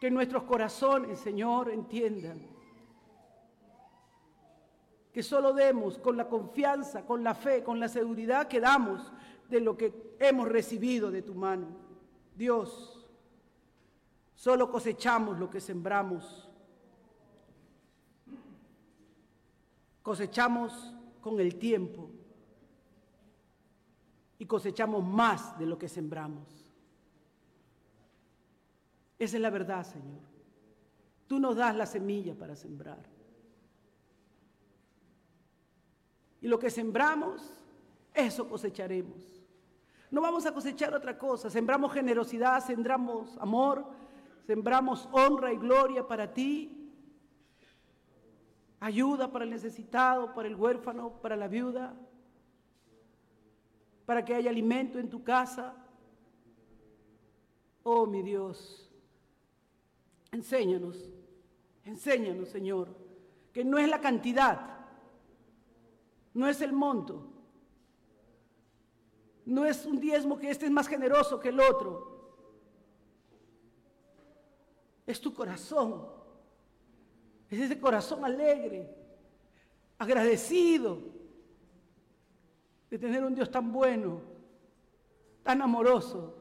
[0.00, 2.40] Que nuestros corazones, Señor, entiendan
[5.12, 9.12] que solo demos con la confianza, con la fe, con la seguridad que damos
[9.48, 11.66] de lo que hemos recibido de tu mano.
[12.34, 13.06] Dios,
[14.34, 16.48] solo cosechamos lo que sembramos.
[20.02, 22.08] Cosechamos con el tiempo
[24.38, 26.59] y cosechamos más de lo que sembramos.
[29.20, 30.22] Esa es la verdad, Señor.
[31.26, 33.06] Tú nos das la semilla para sembrar.
[36.40, 37.52] Y lo que sembramos,
[38.14, 39.44] eso cosecharemos.
[40.10, 41.50] No vamos a cosechar otra cosa.
[41.50, 43.84] Sembramos generosidad, sembramos amor,
[44.46, 46.90] sembramos honra y gloria para ti.
[48.80, 51.94] Ayuda para el necesitado, para el huérfano, para la viuda.
[54.06, 55.74] Para que haya alimento en tu casa.
[57.82, 58.89] Oh, mi Dios.
[60.32, 61.10] Enséñanos,
[61.84, 62.88] enséñanos, Señor,
[63.52, 64.78] que no es la cantidad,
[66.34, 67.26] no es el monto,
[69.44, 72.08] no es un diezmo que este es más generoso que el otro.
[75.06, 76.06] Es tu corazón.
[77.48, 78.94] Es ese corazón alegre,
[79.98, 80.98] agradecido
[82.88, 84.20] de tener un Dios tan bueno,
[85.42, 86.36] tan amoroso,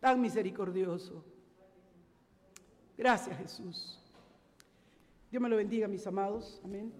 [0.00, 1.24] tan misericordioso.
[2.96, 4.00] Gracias Jesús.
[5.30, 6.60] Dios me lo bendiga, mis amados.
[6.64, 6.92] Amén.